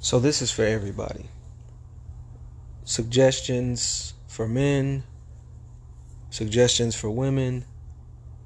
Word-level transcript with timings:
So 0.00 0.20
this 0.20 0.40
is 0.40 0.50
for 0.50 0.64
everybody. 0.64 1.28
Suggestions 2.84 4.14
for 4.28 4.46
men, 4.46 5.02
suggestions 6.30 6.94
for 6.94 7.10
women, 7.10 7.64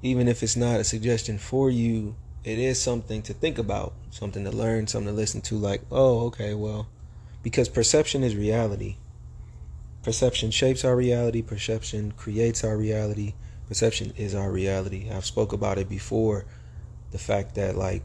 even 0.01 0.27
if 0.27 0.41
it's 0.41 0.55
not 0.55 0.79
a 0.79 0.83
suggestion 0.83 1.37
for 1.37 1.69
you, 1.69 2.15
it 2.43 2.57
is 2.57 2.81
something 2.81 3.21
to 3.21 3.33
think 3.33 3.57
about, 3.57 3.93
something 4.09 4.43
to 4.43 4.51
learn, 4.51 4.87
something 4.87 5.13
to 5.13 5.15
listen 5.15 5.41
to 5.41 5.55
like, 5.55 5.81
"Oh, 5.91 6.25
okay, 6.25 6.55
well, 6.55 6.87
because 7.43 7.69
perception 7.69 8.23
is 8.23 8.35
reality. 8.35 8.97
Perception 10.01 10.51
shapes 10.51 10.83
our 10.83 10.95
reality, 10.95 11.41
perception 11.41 12.13
creates 12.17 12.63
our 12.63 12.75
reality, 12.75 13.35
perception 13.67 14.11
is 14.17 14.33
our 14.35 14.51
reality. 14.51 15.09
I've 15.09 15.25
spoke 15.25 15.53
about 15.53 15.77
it 15.77 15.87
before, 15.87 16.45
the 17.11 17.19
fact 17.19 17.55
that 17.55 17.77
like 17.77 18.03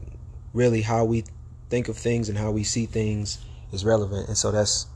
really 0.53 0.83
how 0.83 1.03
we 1.03 1.25
think 1.69 1.87
of 1.87 1.97
things 1.97 2.29
and 2.29 2.37
how 2.37 2.51
we 2.51 2.63
see 2.63 2.85
things 2.85 3.39
is 3.71 3.85
relevant. 3.85 4.27
And 4.27 4.37
so 4.37 4.51
that's 4.51 4.87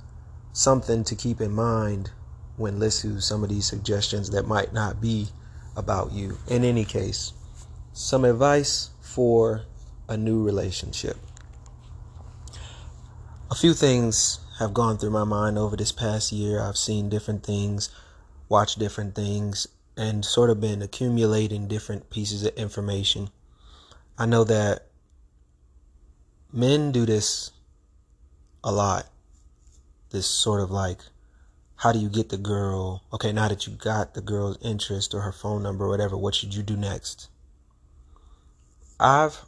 something 0.52 1.04
to 1.06 1.16
keep 1.16 1.42
in 1.42 1.52
mind 1.52 2.12
when 2.58 2.80
listening 2.80 3.16
to 3.16 3.22
some 3.22 3.44
of 3.44 3.50
these 3.50 3.66
suggestions 3.66 4.30
that 4.32 4.48
might 4.48 4.74
not 4.74 5.02
be 5.02 5.28
about 5.76 6.12
you. 6.12 6.38
In 6.48 6.64
any 6.64 6.86
case, 6.86 7.34
some 7.94 8.26
advice 8.26 8.90
for 9.02 9.64
a 10.08 10.18
new 10.18 10.44
relationship. 10.44 11.18
A 13.50 13.56
few 13.56 13.74
things 13.74 14.40
have 14.60 14.74
gone 14.74 14.98
through 14.98 15.12
my 15.12 15.24
mind 15.24 15.58
over 15.58 15.76
this 15.76 15.92
past 15.92 16.32
year. 16.32 16.62
I've 16.62 16.78
seen 16.78 17.10
different 17.10 17.44
things, 17.44 17.90
watched 18.50 18.80
different 18.80 19.16
things, 19.16 19.68
and 19.96 20.26
sort 20.26 20.50
of 20.50 20.60
been 20.60 20.82
accumulating 20.82 21.68
different 21.68 22.10
pieces 22.10 22.44
of 22.44 22.54
information. 22.56 23.30
I 24.18 24.26
know 24.26 24.44
that 24.44 24.88
men 26.54 26.92
do 26.92 27.06
this 27.06 27.52
a 28.64 28.72
lot. 28.72 29.08
This 30.12 30.28
sort 30.28 30.62
of 30.62 30.70
like, 30.70 31.00
how 31.78 31.92
do 31.92 32.00
you 32.00 32.10
get 32.10 32.30
the 32.30 32.38
girl? 32.38 33.04
Okay, 33.12 33.32
now 33.32 33.48
that 33.48 33.66
you 33.66 33.74
got 33.74 34.14
the 34.14 34.22
girl's 34.22 34.58
interest 34.62 35.14
or 35.14 35.22
her 35.22 35.32
phone 35.32 35.64
number 35.64 35.86
or 35.86 35.90
whatever, 35.90 36.16
what 36.16 36.36
should 36.36 36.54
you 36.54 36.62
do 36.62 36.78
next? 36.78 37.30
I've 39.00 39.46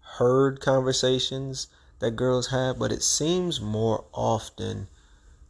heard 0.00 0.60
conversations 0.60 1.68
that 1.98 2.12
girls 2.12 2.48
have, 2.48 2.78
but 2.78 2.92
it 2.92 3.02
seems 3.02 3.60
more 3.60 4.04
often 4.12 4.88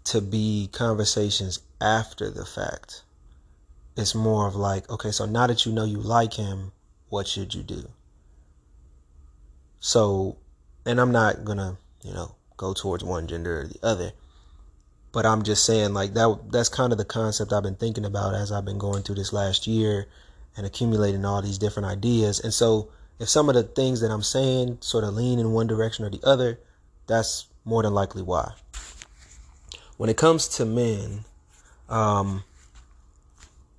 to 0.04 0.20
be 0.20 0.68
conversations 0.72 1.60
after 1.80 2.30
the 2.30 2.44
fact. 2.44 3.02
It's 3.96 4.14
more 4.14 4.48
of 4.48 4.56
like, 4.56 4.90
okay, 4.90 5.12
so 5.12 5.26
now 5.26 5.46
that 5.46 5.64
you 5.64 5.72
know 5.72 5.84
you 5.84 5.98
like 5.98 6.34
him, 6.34 6.72
what 7.08 7.28
should 7.28 7.54
you 7.54 7.62
do? 7.62 7.88
So 9.80 10.36
and 10.88 10.98
I'm 10.98 11.12
not 11.12 11.44
gonna, 11.44 11.76
you 12.02 12.14
know, 12.14 12.34
go 12.56 12.72
towards 12.72 13.04
one 13.04 13.26
gender 13.26 13.60
or 13.60 13.66
the 13.66 13.78
other. 13.82 14.12
But 15.12 15.26
I'm 15.26 15.42
just 15.42 15.64
saying 15.64 15.92
like 15.92 16.14
that 16.14 16.50
that's 16.50 16.70
kind 16.70 16.92
of 16.92 16.98
the 16.98 17.04
concept 17.04 17.52
I've 17.52 17.62
been 17.62 17.76
thinking 17.76 18.06
about 18.06 18.34
as 18.34 18.50
I've 18.50 18.64
been 18.64 18.78
going 18.78 19.02
through 19.02 19.16
this 19.16 19.32
last 19.32 19.66
year 19.66 20.06
and 20.56 20.64
accumulating 20.64 21.26
all 21.26 21.42
these 21.42 21.58
different 21.58 21.88
ideas. 21.88 22.40
And 22.40 22.54
so 22.54 22.88
if 23.18 23.28
some 23.28 23.50
of 23.50 23.54
the 23.54 23.64
things 23.64 24.00
that 24.00 24.10
I'm 24.10 24.22
saying 24.22 24.78
sort 24.80 25.04
of 25.04 25.14
lean 25.14 25.38
in 25.38 25.52
one 25.52 25.66
direction 25.66 26.06
or 26.06 26.10
the 26.10 26.20
other, 26.24 26.58
that's 27.06 27.48
more 27.66 27.82
than 27.82 27.92
likely 27.92 28.22
why. 28.22 28.52
When 29.98 30.08
it 30.08 30.16
comes 30.16 30.48
to 30.56 30.64
men, 30.64 31.24
um, 31.90 32.44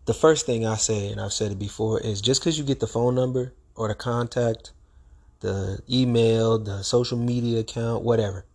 the 0.05 0.13
first 0.13 0.45
thing 0.45 0.65
I 0.65 0.75
say, 0.75 1.09
and 1.11 1.19
I've 1.19 1.33
said 1.33 1.51
it 1.51 1.59
before, 1.59 1.99
is 1.99 2.21
just 2.21 2.41
because 2.41 2.59
you 2.59 2.63
get 2.63 2.79
the 2.79 2.87
phone 2.87 3.15
number 3.15 3.53
or 3.75 3.87
the 3.87 3.95
contact 3.95 4.73
the 5.39 5.79
email, 5.89 6.59
the 6.59 6.83
social 6.83 7.17
media 7.17 7.59
account, 7.59 8.03
whatever. 8.03 8.45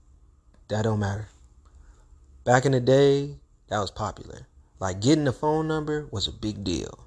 That 0.69 0.83
don't 0.83 1.01
matter. 1.01 1.29
Back 2.45 2.67
in 2.67 2.73
the 2.73 2.81
day, 2.81 3.37
that 3.69 3.79
was 3.79 3.91
popular. 3.91 4.47
Like 4.79 5.01
getting 5.01 5.27
a 5.27 5.33
phone 5.33 5.67
number 5.67 6.09
was 6.11 6.29
a 6.29 6.33
big 6.33 6.65
deal. 6.65 6.99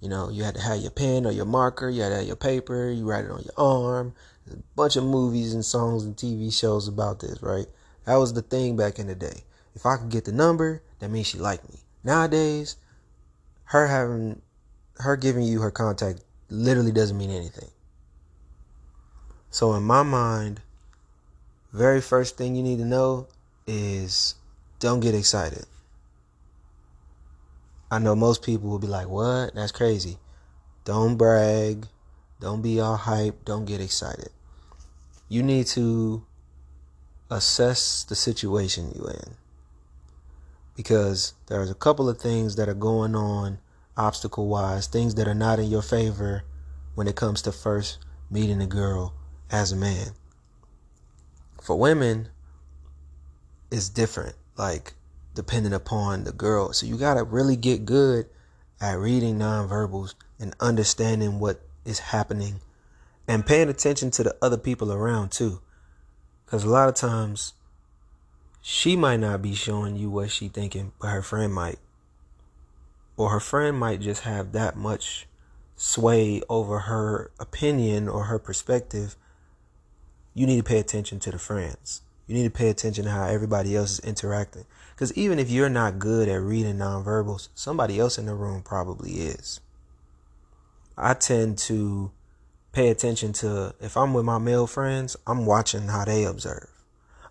You 0.00 0.08
know, 0.08 0.30
you 0.30 0.44
had 0.44 0.54
to 0.56 0.60
have 0.60 0.78
your 0.78 0.90
pen 0.90 1.26
or 1.26 1.32
your 1.32 1.44
marker, 1.44 1.88
you 1.88 2.02
had 2.02 2.08
to 2.08 2.16
have 2.16 2.26
your 2.26 2.36
paper, 2.36 2.90
you 2.90 3.08
write 3.08 3.24
it 3.24 3.30
on 3.30 3.42
your 3.42 3.54
arm. 3.56 4.14
There's 4.46 4.58
a 4.58 4.62
bunch 4.74 4.96
of 4.96 5.04
movies 5.04 5.54
and 5.54 5.64
songs 5.64 6.04
and 6.04 6.16
TV 6.16 6.52
shows 6.52 6.88
about 6.88 7.20
this, 7.20 7.40
right? 7.42 7.66
That 8.04 8.16
was 8.16 8.32
the 8.32 8.42
thing 8.42 8.76
back 8.76 8.98
in 8.98 9.06
the 9.06 9.14
day. 9.14 9.44
If 9.74 9.86
I 9.86 9.96
could 9.96 10.10
get 10.10 10.24
the 10.24 10.32
number, 10.32 10.82
that 10.98 11.10
means 11.10 11.28
she 11.28 11.38
liked 11.38 11.68
me. 11.70 11.78
Nowadays, 12.02 12.76
her 13.64 13.86
having 13.86 14.42
her 14.96 15.16
giving 15.16 15.44
you 15.44 15.60
her 15.60 15.70
contact 15.70 16.20
literally 16.50 16.92
doesn't 16.92 17.16
mean 17.16 17.30
anything. 17.30 17.70
So 19.52 19.74
in 19.74 19.82
my 19.82 20.02
mind, 20.02 20.62
very 21.74 22.00
first 22.00 22.38
thing 22.38 22.56
you 22.56 22.62
need 22.62 22.78
to 22.78 22.86
know 22.86 23.28
is 23.66 24.34
don't 24.78 25.00
get 25.00 25.14
excited. 25.14 25.66
I 27.90 27.98
know 27.98 28.16
most 28.16 28.42
people 28.42 28.70
will 28.70 28.78
be 28.78 28.86
like, 28.86 29.10
"What? 29.10 29.54
That's 29.54 29.70
crazy." 29.70 30.18
Don't 30.86 31.18
brag. 31.18 31.86
Don't 32.40 32.62
be 32.62 32.80
all 32.80 32.96
hype. 32.96 33.44
Don't 33.44 33.66
get 33.66 33.82
excited. 33.82 34.30
You 35.28 35.42
need 35.42 35.66
to 35.76 36.24
assess 37.30 38.04
the 38.04 38.14
situation 38.14 38.92
you're 38.96 39.10
in. 39.10 39.36
Because 40.74 41.34
there's 41.48 41.70
a 41.70 41.74
couple 41.74 42.08
of 42.08 42.18
things 42.18 42.56
that 42.56 42.70
are 42.70 42.84
going 42.90 43.14
on 43.14 43.58
obstacle 43.98 44.48
wise, 44.48 44.86
things 44.86 45.14
that 45.16 45.28
are 45.28 45.34
not 45.34 45.58
in 45.58 45.68
your 45.68 45.82
favor 45.82 46.42
when 46.94 47.06
it 47.06 47.16
comes 47.16 47.42
to 47.42 47.52
first 47.52 47.98
meeting 48.30 48.62
a 48.62 48.66
girl 48.66 49.12
as 49.52 49.70
a 49.70 49.76
man. 49.76 50.08
For 51.62 51.78
women, 51.78 52.28
it's 53.70 53.88
different, 53.88 54.34
like 54.56 54.94
depending 55.34 55.72
upon 55.72 56.24
the 56.24 56.32
girl. 56.32 56.72
So 56.72 56.86
you 56.86 56.96
gotta 56.96 57.22
really 57.22 57.56
get 57.56 57.84
good 57.84 58.26
at 58.80 58.98
reading 58.98 59.38
nonverbals 59.38 60.14
and 60.40 60.56
understanding 60.58 61.38
what 61.38 61.60
is 61.84 62.00
happening 62.00 62.60
and 63.28 63.46
paying 63.46 63.68
attention 63.68 64.10
to 64.10 64.24
the 64.24 64.36
other 64.42 64.56
people 64.56 64.92
around 64.92 65.30
too. 65.30 65.60
Because 66.44 66.64
a 66.64 66.68
lot 66.68 66.88
of 66.88 66.94
times 66.94 67.52
she 68.60 68.96
might 68.96 69.20
not 69.20 69.42
be 69.42 69.54
showing 69.54 69.96
you 69.96 70.10
what 70.10 70.30
she 70.30 70.48
thinking, 70.48 70.92
but 71.00 71.08
her 71.08 71.22
friend 71.22 71.54
might. 71.54 71.78
Or 73.16 73.30
her 73.30 73.40
friend 73.40 73.78
might 73.78 74.00
just 74.00 74.22
have 74.22 74.52
that 74.52 74.76
much 74.76 75.28
sway 75.76 76.42
over 76.48 76.80
her 76.80 77.30
opinion 77.38 78.08
or 78.08 78.24
her 78.24 78.38
perspective 78.38 79.16
you 80.34 80.46
need 80.46 80.56
to 80.58 80.62
pay 80.62 80.78
attention 80.78 81.20
to 81.20 81.30
the 81.30 81.38
friends. 81.38 82.02
You 82.26 82.34
need 82.34 82.44
to 82.44 82.50
pay 82.50 82.68
attention 82.68 83.04
to 83.04 83.10
how 83.10 83.26
everybody 83.26 83.76
else 83.76 83.92
is 83.92 84.00
interacting. 84.00 84.64
Because 84.94 85.12
even 85.14 85.38
if 85.38 85.50
you're 85.50 85.68
not 85.68 85.98
good 85.98 86.28
at 86.28 86.40
reading 86.40 86.76
nonverbals, 86.76 87.48
somebody 87.54 87.98
else 87.98 88.18
in 88.18 88.26
the 88.26 88.34
room 88.34 88.62
probably 88.62 89.12
is. 89.12 89.60
I 90.96 91.14
tend 91.14 91.58
to 91.58 92.12
pay 92.72 92.88
attention 92.88 93.32
to, 93.34 93.74
if 93.80 93.96
I'm 93.96 94.14
with 94.14 94.24
my 94.24 94.38
male 94.38 94.66
friends, 94.66 95.16
I'm 95.26 95.44
watching 95.44 95.88
how 95.88 96.04
they 96.04 96.24
observe. 96.24 96.70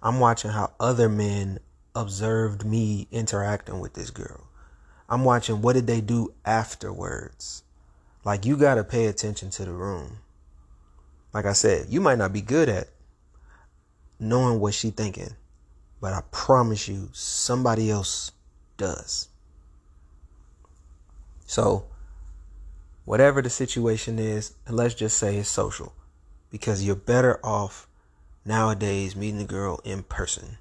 I'm 0.04 0.20
watching 0.20 0.52
how 0.52 0.74
other 0.80 1.10
men 1.10 1.60
observed 1.96 2.66
me 2.66 3.08
interacting 3.12 3.80
with 3.80 3.94
this 3.94 4.12
girl. 4.12 4.48
I'm 5.10 5.24
watching 5.24 5.62
what 5.62 5.74
did 5.74 5.88
they 5.88 6.02
do 6.02 6.34
afterwards. 6.46 7.64
Like 8.24 8.46
you 8.46 8.56
got 8.58 8.76
to 8.76 8.84
pay 8.84 9.06
attention 9.08 9.50
to 9.52 9.66
the 9.66 9.74
room 9.74 10.20
like 11.34 11.46
I 11.46 11.54
said, 11.54 11.88
you 11.90 12.02
might 12.02 12.18
not 12.18 12.34
be 12.34 12.42
good 12.42 12.70
at 12.70 12.90
knowing 14.20 14.60
what 14.60 14.74
she 14.74 14.92
thinking, 14.92 15.36
but 16.00 16.14
I 16.14 16.22
promise 16.32 16.88
you 16.88 17.10
somebody 17.14 17.90
else 17.90 18.32
does. 18.78 19.30
So, 21.46 21.86
whatever 23.06 23.42
the 23.42 23.50
situation 23.50 24.20
is, 24.20 24.54
and 24.66 24.76
let's 24.76 24.94
just 24.94 25.18
say 25.18 25.38
it's 25.38 25.50
social, 25.50 25.94
because 26.50 26.84
you're 26.84 26.96
better 26.96 27.40
off 27.46 27.88
nowadays 28.46 29.16
meeting 29.16 29.42
a 29.42 29.46
girl 29.46 29.80
in 29.84 30.04
person. 30.04 30.58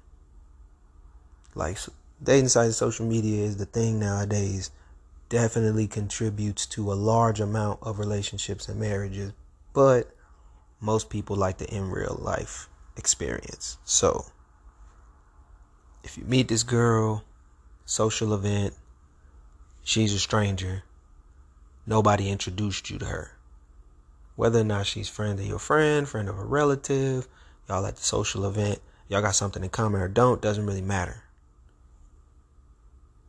Like 1.53 1.77
dating 2.23 2.49
sites, 2.49 2.77
social 2.77 3.05
media 3.05 3.43
is 3.43 3.57
the 3.57 3.65
thing 3.65 3.99
nowadays. 3.99 4.71
Definitely 5.29 5.87
contributes 5.87 6.65
to 6.67 6.91
a 6.91 6.93
large 6.93 7.39
amount 7.39 7.79
of 7.81 7.99
relationships 7.99 8.67
and 8.67 8.79
marriages, 8.79 9.33
but 9.73 10.13
most 10.81 11.09
people 11.09 11.35
like 11.35 11.59
the 11.59 11.73
in 11.73 11.89
real 11.89 12.17
life 12.19 12.67
experience. 12.97 13.77
So, 13.85 14.25
if 16.03 16.17
you 16.17 16.23
meet 16.25 16.47
this 16.47 16.63
girl, 16.63 17.23
social 17.85 18.33
event, 18.33 18.73
she's 19.83 20.13
a 20.13 20.19
stranger, 20.19 20.83
nobody 21.85 22.29
introduced 22.29 22.89
you 22.89 22.97
to 22.99 23.05
her. 23.05 23.31
Whether 24.35 24.61
or 24.61 24.65
not 24.65 24.87
she's 24.87 25.07
friend 25.07 25.39
of 25.39 25.45
your 25.45 25.59
friend, 25.59 26.09
friend 26.09 26.27
of 26.27 26.39
a 26.39 26.43
relative, 26.43 27.27
y'all 27.69 27.85
at 27.85 27.97
the 27.97 28.03
social 28.03 28.45
event, 28.45 28.79
y'all 29.07 29.21
got 29.21 29.35
something 29.35 29.63
in 29.63 29.69
common 29.69 30.01
or 30.01 30.07
don't, 30.07 30.41
doesn't 30.41 30.65
really 30.65 30.81
matter. 30.81 31.23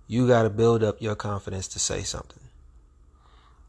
You 0.06 0.26
got 0.26 0.42
to 0.42 0.50
build 0.50 0.82
up 0.82 1.02
your 1.02 1.14
confidence 1.14 1.68
to 1.68 1.78
say 1.78 2.02
something. 2.02 2.42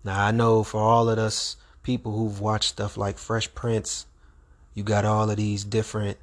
Now, 0.03 0.25
I 0.25 0.31
know 0.31 0.63
for 0.63 0.81
all 0.81 1.09
of 1.09 1.17
us 1.17 1.55
people 1.83 2.17
who've 2.17 2.39
watched 2.39 2.69
stuff 2.69 2.97
like 2.97 3.17
Fresh 3.17 3.53
Prince, 3.53 4.05
you 4.73 4.83
got 4.83 5.05
all 5.05 5.29
of 5.29 5.37
these 5.37 5.63
different, 5.63 6.17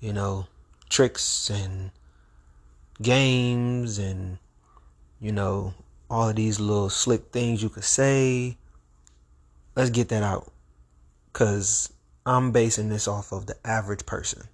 you 0.00 0.12
know, 0.12 0.46
tricks 0.88 1.50
and 1.50 1.90
games 3.02 3.98
and 3.98 4.38
you 5.20 5.30
know 5.30 5.74
all 6.08 6.30
of 6.30 6.36
these 6.36 6.58
little 6.58 6.88
slick 6.88 7.32
things 7.32 7.62
you 7.62 7.68
could 7.68 7.84
say. 7.84 8.56
Let's 9.74 9.90
get 9.90 10.08
that 10.08 10.22
out. 10.22 10.50
Cause 11.32 11.92
I'm 12.24 12.52
basing 12.52 12.88
this 12.88 13.06
off 13.06 13.32
of 13.32 13.46
the 13.46 13.56
average 13.66 14.06
person. 14.06 14.44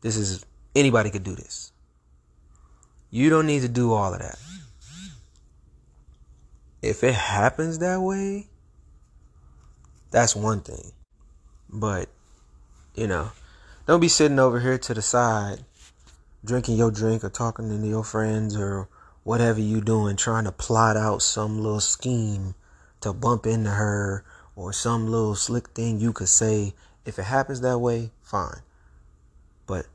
This 0.00 0.16
is 0.16 0.44
anybody 0.74 1.10
could 1.10 1.22
do 1.22 1.34
this. 1.34 1.72
You 3.10 3.30
don't 3.30 3.46
need 3.46 3.62
to 3.62 3.68
do 3.68 3.92
all 3.92 4.12
of 4.12 4.20
that. 4.20 4.38
If 6.82 7.04
it 7.04 7.14
happens 7.14 7.78
that 7.80 8.00
way, 8.00 8.48
that's 10.10 10.34
one 10.34 10.60
thing. 10.60 10.92
But, 11.68 12.08
you 12.94 13.06
know, 13.06 13.30
don't 13.86 14.00
be 14.00 14.08
sitting 14.08 14.38
over 14.38 14.60
here 14.60 14.78
to 14.78 14.94
the 14.94 15.02
side 15.02 15.64
drinking 16.44 16.76
your 16.76 16.90
drink 16.90 17.22
or 17.22 17.28
talking 17.28 17.68
to 17.68 17.86
your 17.86 18.04
friends 18.04 18.56
or 18.56 18.88
whatever 19.24 19.60
you 19.60 19.80
doing 19.80 20.16
trying 20.16 20.44
to 20.44 20.52
plot 20.52 20.96
out 20.96 21.22
some 21.22 21.58
little 21.58 21.80
scheme 21.80 22.54
to 23.00 23.12
bump 23.12 23.46
into 23.46 23.70
her 23.70 24.24
or 24.56 24.72
some 24.72 25.06
little 25.06 25.34
slick 25.34 25.68
thing 25.68 26.00
you 26.00 26.12
could 26.12 26.28
say. 26.28 26.74
If 27.04 27.18
it 27.18 27.24
happens 27.24 27.60
that 27.60 27.78
way 27.78 28.10
fine. 28.22 28.60
But 29.66 29.86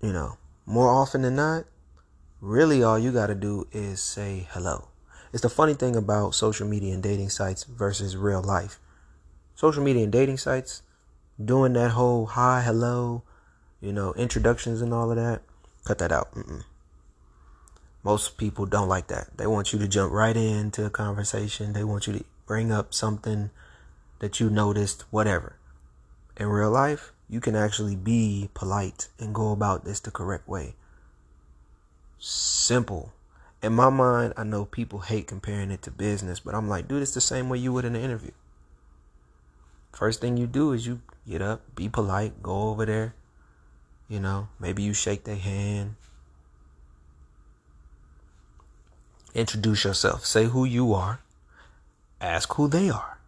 you 0.00 0.12
know 0.12 0.38
more 0.66 0.88
often 0.88 1.22
than 1.22 1.36
not 1.36 1.64
really 2.40 2.82
all 2.82 2.98
you 2.98 3.12
got 3.12 3.26
to 3.26 3.34
do 3.34 3.66
is 3.72 4.00
say 4.00 4.46
hello. 4.50 4.88
It's 5.32 5.42
the 5.42 5.48
funny 5.48 5.74
thing 5.74 5.96
about 5.96 6.34
social 6.34 6.66
media 6.66 6.94
and 6.94 7.02
dating 7.02 7.30
sites 7.30 7.64
versus 7.64 8.16
real 8.16 8.42
life 8.42 8.78
social 9.54 9.82
media 9.82 10.02
and 10.02 10.12
dating 10.12 10.38
sites 10.38 10.82
doing 11.42 11.72
that 11.72 11.90
whole 11.92 12.26
hi 12.26 12.62
hello 12.62 13.22
you 13.80 13.92
know 13.92 14.12
introductions 14.14 14.80
and 14.80 14.92
all 14.92 15.10
of 15.10 15.16
that 15.16 15.42
cut 15.84 15.98
that 15.98 16.12
out 16.12 16.32
Mm-mm. 16.34 16.62
Most 18.04 18.36
people 18.36 18.66
don't 18.66 18.88
like 18.88 19.06
that. 19.06 19.34
They 19.38 19.46
want 19.46 19.72
you 19.72 19.78
to 19.78 19.88
jump 19.88 20.12
right 20.12 20.36
into 20.36 20.84
a 20.84 20.90
conversation. 20.90 21.72
They 21.72 21.84
want 21.84 22.06
you 22.06 22.12
to 22.12 22.24
bring 22.46 22.70
up 22.70 22.92
something 22.92 23.48
that 24.18 24.38
you 24.38 24.50
noticed, 24.50 25.04
whatever. 25.10 25.56
In 26.36 26.48
real 26.48 26.70
life, 26.70 27.12
you 27.30 27.40
can 27.40 27.56
actually 27.56 27.96
be 27.96 28.50
polite 28.52 29.08
and 29.18 29.34
go 29.34 29.52
about 29.52 29.86
this 29.86 30.00
the 30.00 30.10
correct 30.10 30.46
way. 30.46 30.74
Simple. 32.18 33.14
In 33.62 33.72
my 33.72 33.88
mind, 33.88 34.34
I 34.36 34.44
know 34.44 34.66
people 34.66 34.98
hate 34.98 35.26
comparing 35.26 35.70
it 35.70 35.80
to 35.82 35.90
business, 35.90 36.40
but 36.40 36.54
I'm 36.54 36.68
like, 36.68 36.86
dude, 36.86 37.00
it's 37.00 37.14
the 37.14 37.22
same 37.22 37.48
way 37.48 37.56
you 37.56 37.72
would 37.72 37.86
in 37.86 37.96
an 37.96 38.02
interview. 38.02 38.32
First 39.94 40.20
thing 40.20 40.36
you 40.36 40.46
do 40.46 40.72
is 40.72 40.86
you 40.86 41.00
get 41.28 41.40
up, 41.40 41.62
be 41.74 41.88
polite, 41.88 42.42
go 42.42 42.70
over 42.70 42.84
there. 42.84 43.14
You 44.08 44.20
know, 44.20 44.48
maybe 44.60 44.82
you 44.82 44.92
shake 44.92 45.24
their 45.24 45.36
hand, 45.36 45.96
Introduce 49.34 49.82
yourself. 49.82 50.24
Say 50.24 50.44
who 50.44 50.64
you 50.64 50.94
are. 50.94 51.18
Ask 52.20 52.54
who 52.54 52.68
they 52.68 52.88
are. 52.88 53.18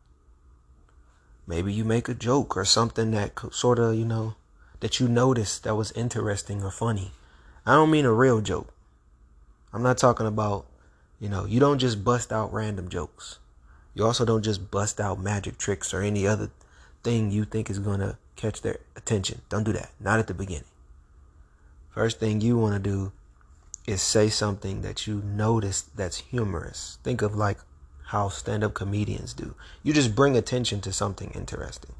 Maybe 1.49 1.73
you 1.73 1.85
make 1.85 2.09
a 2.09 2.15
joke 2.15 2.57
or 2.57 2.65
something 2.65 3.11
that 3.11 3.33
sort 3.51 3.81
of, 3.81 3.97
you 3.97 4.05
know, 4.05 4.37
that 4.81 5.01
you 5.01 5.09
noticed 5.09 5.65
that 5.65 5.75
was 5.75 5.91
interesting 5.93 6.63
or 6.63 6.71
funny. 6.71 7.11
I 7.65 7.75
don't 7.75 7.91
mean 7.91 8.05
a 8.05 8.13
real 8.13 8.41
joke. 8.41 8.73
I'm 9.73 9.83
not 9.83 9.99
talking 9.99 10.27
about, 10.27 10.67
you 11.19 11.29
know, 11.29 11.45
you 11.45 11.59
don't 11.59 11.81
just 11.81 12.05
bust 12.05 12.33
out 12.33 12.53
random 12.53 12.89
jokes. 12.89 13.41
You 13.97 14.05
also 14.05 14.27
don't 14.27 14.43
just 14.43 14.71
bust 14.71 15.01
out 15.01 15.19
magic 15.19 15.57
tricks 15.57 15.95
or 15.95 16.03
any 16.03 16.27
other 16.27 16.51
thing 17.03 17.31
you 17.31 17.47
think 17.47 17.71
is 17.71 17.79
going 17.79 18.01
to 18.01 18.19
catch 18.37 18.61
their 18.61 18.77
attention. 18.95 19.41
Don't 19.49 19.65
do 19.65 19.73
that. 19.73 19.91
Not 19.99 20.19
at 20.19 20.27
the 20.27 20.35
beginning. 20.35 20.69
First 21.89 22.21
thing 22.21 22.43
you 22.43 22.59
want 22.59 22.75
to 22.75 22.91
do 22.91 23.13
is 23.87 24.03
say 24.03 24.29
something 24.29 24.83
that 24.83 25.07
you 25.07 25.23
notice 25.25 25.81
that's 25.81 26.19
humorous. 26.19 26.99
Think 27.05 27.23
of 27.23 27.35
like 27.35 27.57
how 28.09 28.29
stand 28.29 28.63
up 28.63 28.75
comedians 28.75 29.33
do. 29.33 29.55
You 29.83 29.95
just 29.95 30.15
bring 30.15 30.37
attention 30.37 30.83
to 30.83 30.93
something 30.93 31.31
interesting, 31.31 31.95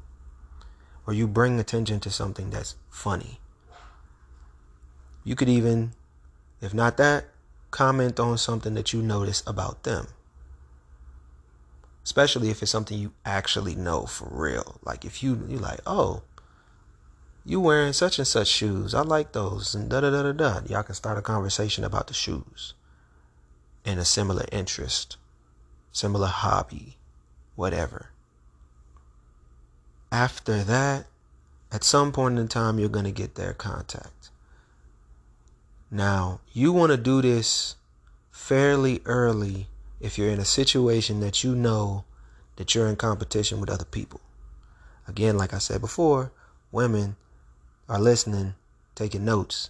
or 1.07 1.15
you 1.15 1.27
bring 1.27 1.59
attention 1.59 1.99
to 2.01 2.11
something 2.11 2.51
that's 2.51 2.75
funny. 2.91 3.39
You 5.23 5.35
could 5.35 5.49
even, 5.49 5.93
if 6.61 6.75
not 6.75 6.97
that, 6.97 7.25
comment 7.71 8.19
on 8.19 8.37
something 8.37 8.75
that 8.75 8.93
you 8.93 9.01
notice 9.01 9.41
about 9.47 9.81
them. 9.81 10.09
Especially 12.07 12.49
if 12.49 12.61
it's 12.61 12.71
something 12.71 12.97
you 12.97 13.11
actually 13.25 13.75
know 13.75 14.05
for 14.05 14.29
real. 14.31 14.79
Like 14.81 15.03
if 15.03 15.21
you 15.21 15.43
you 15.49 15.57
like, 15.57 15.81
oh, 15.85 16.21
you 17.43 17.59
wearing 17.59 17.91
such 17.91 18.17
and 18.17 18.25
such 18.25 18.47
shoes. 18.47 18.93
I 18.93 19.01
like 19.01 19.33
those. 19.33 19.75
And 19.75 19.89
da 19.89 19.99
da 19.99 20.09
da 20.09 20.31
da. 20.31 20.61
Y'all 20.69 20.83
can 20.83 20.95
start 20.95 21.17
a 21.17 21.21
conversation 21.21 21.83
about 21.83 22.07
the 22.07 22.13
shoes 22.13 22.75
and 23.83 23.99
a 23.99 24.05
similar 24.05 24.45
interest, 24.53 25.17
similar 25.91 26.27
hobby, 26.27 26.95
whatever. 27.57 28.11
After 30.09 30.63
that, 30.63 31.07
at 31.73 31.83
some 31.83 32.13
point 32.13 32.39
in 32.39 32.47
time, 32.47 32.79
you're 32.79 32.87
going 32.87 33.03
to 33.03 33.11
get 33.11 33.35
their 33.35 33.51
contact. 33.51 34.29
Now, 35.91 36.39
you 36.53 36.71
want 36.71 36.93
to 36.93 36.97
do 36.97 37.21
this 37.21 37.75
fairly 38.31 39.01
early 39.03 39.67
if 39.99 40.17
you're 40.17 40.29
in 40.29 40.39
a 40.39 40.45
situation 40.45 41.19
that 41.21 41.43
you 41.43 41.55
know 41.55 42.05
that 42.57 42.75
you're 42.75 42.87
in 42.87 42.95
competition 42.95 43.59
with 43.59 43.69
other 43.69 43.85
people. 43.85 44.21
Again, 45.07 45.37
like 45.37 45.53
I 45.53 45.59
said 45.59 45.81
before, 45.81 46.31
women 46.71 47.15
are 47.87 47.99
listening, 47.99 48.55
taking 48.95 49.25
notes, 49.25 49.69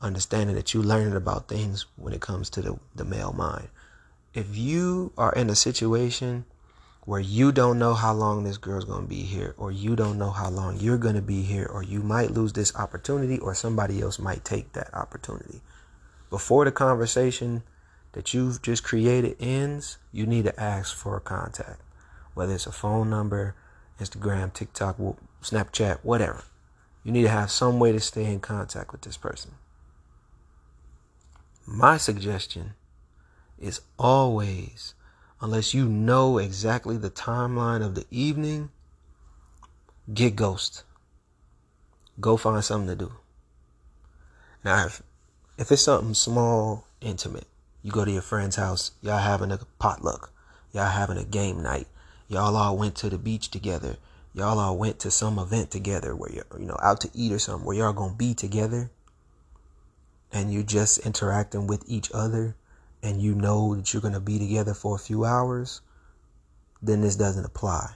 understanding 0.00 0.56
that 0.56 0.72
you're 0.72 0.82
learning 0.82 1.14
about 1.14 1.48
things 1.48 1.86
when 1.96 2.14
it 2.14 2.20
comes 2.20 2.48
to 2.50 2.62
the, 2.62 2.78
the 2.94 3.04
male 3.04 3.32
mind. 3.32 3.68
If 4.32 4.56
you 4.56 5.12
are 5.18 5.32
in 5.32 5.50
a 5.50 5.56
situation 5.56 6.44
where 7.04 7.20
you 7.20 7.50
don't 7.50 7.78
know 7.78 7.94
how 7.94 8.12
long 8.14 8.44
this 8.44 8.56
girl's 8.56 8.84
going 8.84 9.02
to 9.02 9.08
be 9.08 9.22
here, 9.22 9.54
or 9.58 9.72
you 9.72 9.96
don't 9.96 10.18
know 10.18 10.30
how 10.30 10.48
long 10.48 10.78
you're 10.78 10.98
going 10.98 11.16
to 11.16 11.22
be 11.22 11.42
here, 11.42 11.66
or 11.66 11.82
you 11.82 12.00
might 12.00 12.30
lose 12.30 12.52
this 12.52 12.74
opportunity, 12.76 13.38
or 13.38 13.54
somebody 13.54 14.00
else 14.00 14.18
might 14.18 14.44
take 14.44 14.72
that 14.72 14.92
opportunity. 14.94 15.60
Before 16.28 16.64
the 16.64 16.70
conversation 16.70 17.62
that 18.12 18.34
you've 18.34 18.62
just 18.62 18.82
created 18.82 19.36
ends, 19.40 19.98
you 20.12 20.26
need 20.26 20.44
to 20.44 20.60
ask 20.60 20.94
for 20.94 21.16
a 21.16 21.20
contact, 21.20 21.80
whether 22.34 22.54
it's 22.54 22.66
a 22.66 22.72
phone 22.72 23.08
number, 23.08 23.54
Instagram, 24.00 24.52
TikTok, 24.52 24.96
Snapchat, 25.42 25.98
whatever. 26.02 26.44
You 27.04 27.12
need 27.12 27.22
to 27.22 27.28
have 27.28 27.50
some 27.50 27.78
way 27.78 27.92
to 27.92 28.00
stay 28.00 28.24
in 28.24 28.40
contact 28.40 28.92
with 28.92 29.02
this 29.02 29.16
person. 29.16 29.52
My 31.66 31.96
suggestion 31.96 32.74
is 33.58 33.80
always, 33.98 34.94
unless 35.40 35.72
you 35.72 35.86
know 35.86 36.38
exactly 36.38 36.96
the 36.96 37.10
timeline 37.10 37.84
of 37.84 37.94
the 37.94 38.06
evening, 38.10 38.70
get 40.12 40.36
ghost. 40.36 40.82
Go 42.18 42.36
find 42.36 42.64
something 42.64 42.88
to 42.88 43.04
do. 43.04 43.12
Now, 44.64 44.86
if, 44.86 45.02
if 45.56 45.70
it's 45.72 45.82
something 45.82 46.14
small, 46.14 46.86
intimate, 47.00 47.46
you 47.82 47.90
go 47.90 48.04
to 48.04 48.10
your 48.10 48.22
friend's 48.22 48.56
house, 48.56 48.92
y'all 49.02 49.18
having 49.18 49.52
a 49.52 49.58
potluck, 49.78 50.32
y'all 50.72 50.90
having 50.90 51.16
a 51.16 51.24
game 51.24 51.62
night, 51.62 51.86
y'all 52.28 52.56
all 52.56 52.76
went 52.76 52.94
to 52.96 53.08
the 53.08 53.18
beach 53.18 53.50
together, 53.50 53.96
y'all 54.34 54.58
all 54.58 54.76
went 54.76 54.98
to 55.00 55.10
some 55.10 55.38
event 55.38 55.70
together 55.70 56.14
where 56.14 56.32
you're, 56.32 56.44
you 56.58 56.66
know, 56.66 56.76
out 56.82 57.00
to 57.00 57.10
eat 57.14 57.32
or 57.32 57.38
something 57.38 57.66
where 57.66 57.76
y'all 57.76 57.92
gonna 57.92 58.14
be 58.14 58.34
together. 58.34 58.90
And 60.32 60.52
you're 60.52 60.62
just 60.62 60.98
interacting 60.98 61.66
with 61.66 61.82
each 61.88 62.10
other 62.14 62.54
and 63.02 63.20
you 63.20 63.34
know 63.34 63.74
that 63.74 63.92
you're 63.92 64.02
gonna 64.02 64.20
be 64.20 64.38
together 64.38 64.74
for 64.74 64.94
a 64.94 64.98
few 64.98 65.24
hours, 65.24 65.80
then 66.82 67.00
this 67.00 67.16
doesn't 67.16 67.44
apply. 67.44 67.94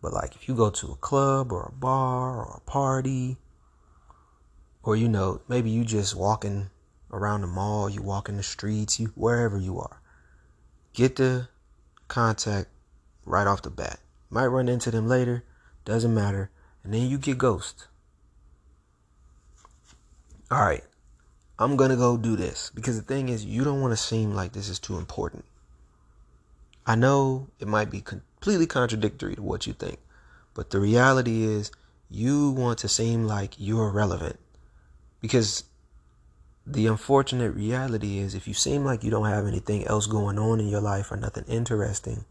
But 0.00 0.12
like 0.12 0.34
if 0.34 0.48
you 0.48 0.54
go 0.54 0.70
to 0.70 0.92
a 0.92 0.96
club 0.96 1.52
or 1.52 1.62
a 1.62 1.72
bar 1.72 2.44
or 2.44 2.56
a 2.56 2.70
party, 2.70 3.36
or 4.82 4.96
you 4.96 5.08
know, 5.08 5.40
maybe 5.46 5.70
you 5.70 5.84
just 5.84 6.16
walking 6.16 6.70
around 7.12 7.42
the 7.42 7.46
mall, 7.46 7.90
you 7.90 8.02
walking 8.02 8.36
the 8.36 8.42
streets, 8.42 8.98
you 8.98 9.12
wherever 9.14 9.58
you 9.58 9.78
are, 9.78 10.00
get 10.94 11.16
the 11.16 11.48
contact 12.08 12.68
right 13.24 13.46
off 13.46 13.62
the 13.62 13.70
bat. 13.70 14.00
Might 14.30 14.46
run 14.46 14.68
into 14.68 14.90
them 14.90 15.06
later, 15.06 15.44
doesn't 15.84 16.14
matter. 16.14 16.50
And 16.84 16.92
then 16.92 17.08
you 17.08 17.18
get 17.18 17.38
ghost. 17.38 17.86
All 20.50 20.60
right. 20.60 20.84
I'm 21.58 21.76
to 21.76 21.96
go 21.96 22.16
do 22.16 22.34
this 22.34 22.70
because 22.74 22.96
the 22.96 23.04
thing 23.04 23.28
is, 23.28 23.44
you 23.44 23.62
don't 23.62 23.80
want 23.80 23.92
to 23.92 23.96
seem 23.96 24.34
like 24.34 24.52
this 24.52 24.68
is 24.68 24.78
too 24.78 24.98
important. 24.98 25.44
I 26.84 26.96
know 26.96 27.48
it 27.60 27.68
might 27.68 27.90
be 27.90 28.00
completely 28.00 28.66
contradictory 28.66 29.36
to 29.36 29.42
what 29.42 29.66
you 29.66 29.72
think, 29.72 29.98
but 30.54 30.70
the 30.70 30.80
reality 30.80 31.44
is, 31.44 31.70
you 32.10 32.50
want 32.50 32.78
to 32.80 32.88
seem 32.88 33.24
like 33.24 33.54
you're 33.58 33.90
relevant 33.90 34.38
because 35.20 35.64
the 36.66 36.86
unfortunate 36.86 37.50
reality 37.50 38.18
is 38.18 38.34
if 38.34 38.46
you 38.46 38.54
seem 38.54 38.84
like 38.84 39.02
you 39.02 39.10
don't 39.10 39.26
have 39.26 39.46
anything 39.46 39.86
else 39.86 40.06
going 40.06 40.38
on 40.38 40.60
in 40.60 40.68
your 40.68 40.80
life 40.80 41.10
or 41.10 41.16
nothing 41.16 41.44
interesting 41.48 42.24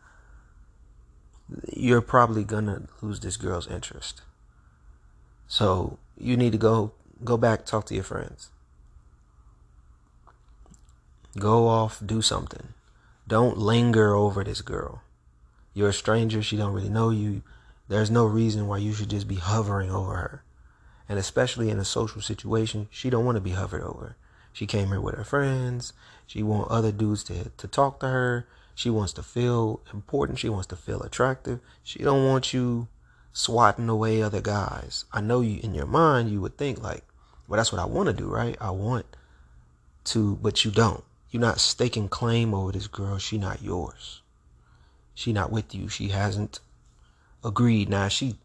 you're 1.71 2.01
probably 2.01 2.43
gonna 2.43 2.83
lose 3.01 3.19
this 3.19 3.37
girl's 3.37 3.67
interest. 3.67 4.21
So 5.47 5.97
you 6.17 6.37
need 6.37 6.51
to 6.53 6.57
go 6.57 6.93
go 7.23 7.37
back, 7.37 7.65
talk 7.65 7.85
to 7.87 7.95
your 7.95 8.03
friends. 8.03 8.49
Go 11.37 11.67
off, 11.67 12.01
do 12.05 12.21
something. 12.21 12.69
Don't 13.27 13.57
linger 13.57 14.15
over 14.15 14.43
this 14.43 14.61
girl. 14.61 15.01
You're 15.73 15.89
a 15.89 15.93
stranger, 15.93 16.41
she 16.41 16.57
don't 16.57 16.73
really 16.73 16.89
know 16.89 17.09
you. 17.09 17.43
There's 17.87 18.11
no 18.11 18.25
reason 18.25 18.67
why 18.67 18.77
you 18.77 18.93
should 18.93 19.09
just 19.09 19.27
be 19.27 19.35
hovering 19.35 19.91
over 19.91 20.15
her. 20.15 20.43
And 21.11 21.19
especially 21.19 21.69
in 21.69 21.77
a 21.77 21.83
social 21.83 22.21
situation, 22.21 22.87
she 22.89 23.09
don't 23.09 23.25
want 23.25 23.35
to 23.35 23.41
be 23.41 23.49
hovered 23.49 23.81
over. 23.81 24.15
She 24.53 24.65
came 24.65 24.87
here 24.87 25.01
with 25.01 25.15
her 25.15 25.25
friends. 25.25 25.91
She 26.25 26.41
want 26.41 26.71
other 26.71 26.93
dudes 26.93 27.25
to, 27.25 27.49
to 27.49 27.67
talk 27.67 27.99
to 27.99 28.07
her. 28.07 28.47
She 28.75 28.89
wants 28.89 29.11
to 29.13 29.21
feel 29.21 29.81
important. 29.93 30.39
She 30.39 30.47
wants 30.47 30.67
to 30.67 30.77
feel 30.77 31.01
attractive. 31.01 31.59
She 31.83 32.01
don't 32.01 32.25
want 32.25 32.53
you 32.53 32.87
swatting 33.33 33.89
away 33.89 34.21
other 34.21 34.39
guys. 34.39 35.03
I 35.11 35.19
know 35.19 35.41
you 35.41 35.59
in 35.61 35.73
your 35.73 35.85
mind 35.85 36.31
you 36.31 36.39
would 36.39 36.57
think 36.57 36.81
like, 36.81 37.03
well, 37.45 37.57
that's 37.57 37.73
what 37.73 37.81
I 37.81 37.85
want 37.85 38.07
to 38.07 38.13
do, 38.13 38.29
right? 38.29 38.55
I 38.61 38.71
want 38.71 39.05
to, 40.05 40.37
but 40.37 40.63
you 40.63 40.71
don't. 40.71 41.03
You're 41.29 41.41
not 41.41 41.59
staking 41.59 42.07
claim 42.07 42.53
over 42.53 42.71
this 42.71 42.87
girl. 42.87 43.17
She 43.17 43.37
not 43.37 43.61
yours. 43.61 44.21
She 45.13 45.33
not 45.33 45.51
with 45.51 45.75
you. 45.75 45.89
She 45.89 46.07
hasn't 46.07 46.61
agreed. 47.43 47.89
Now 47.89 48.07
she 48.07 48.37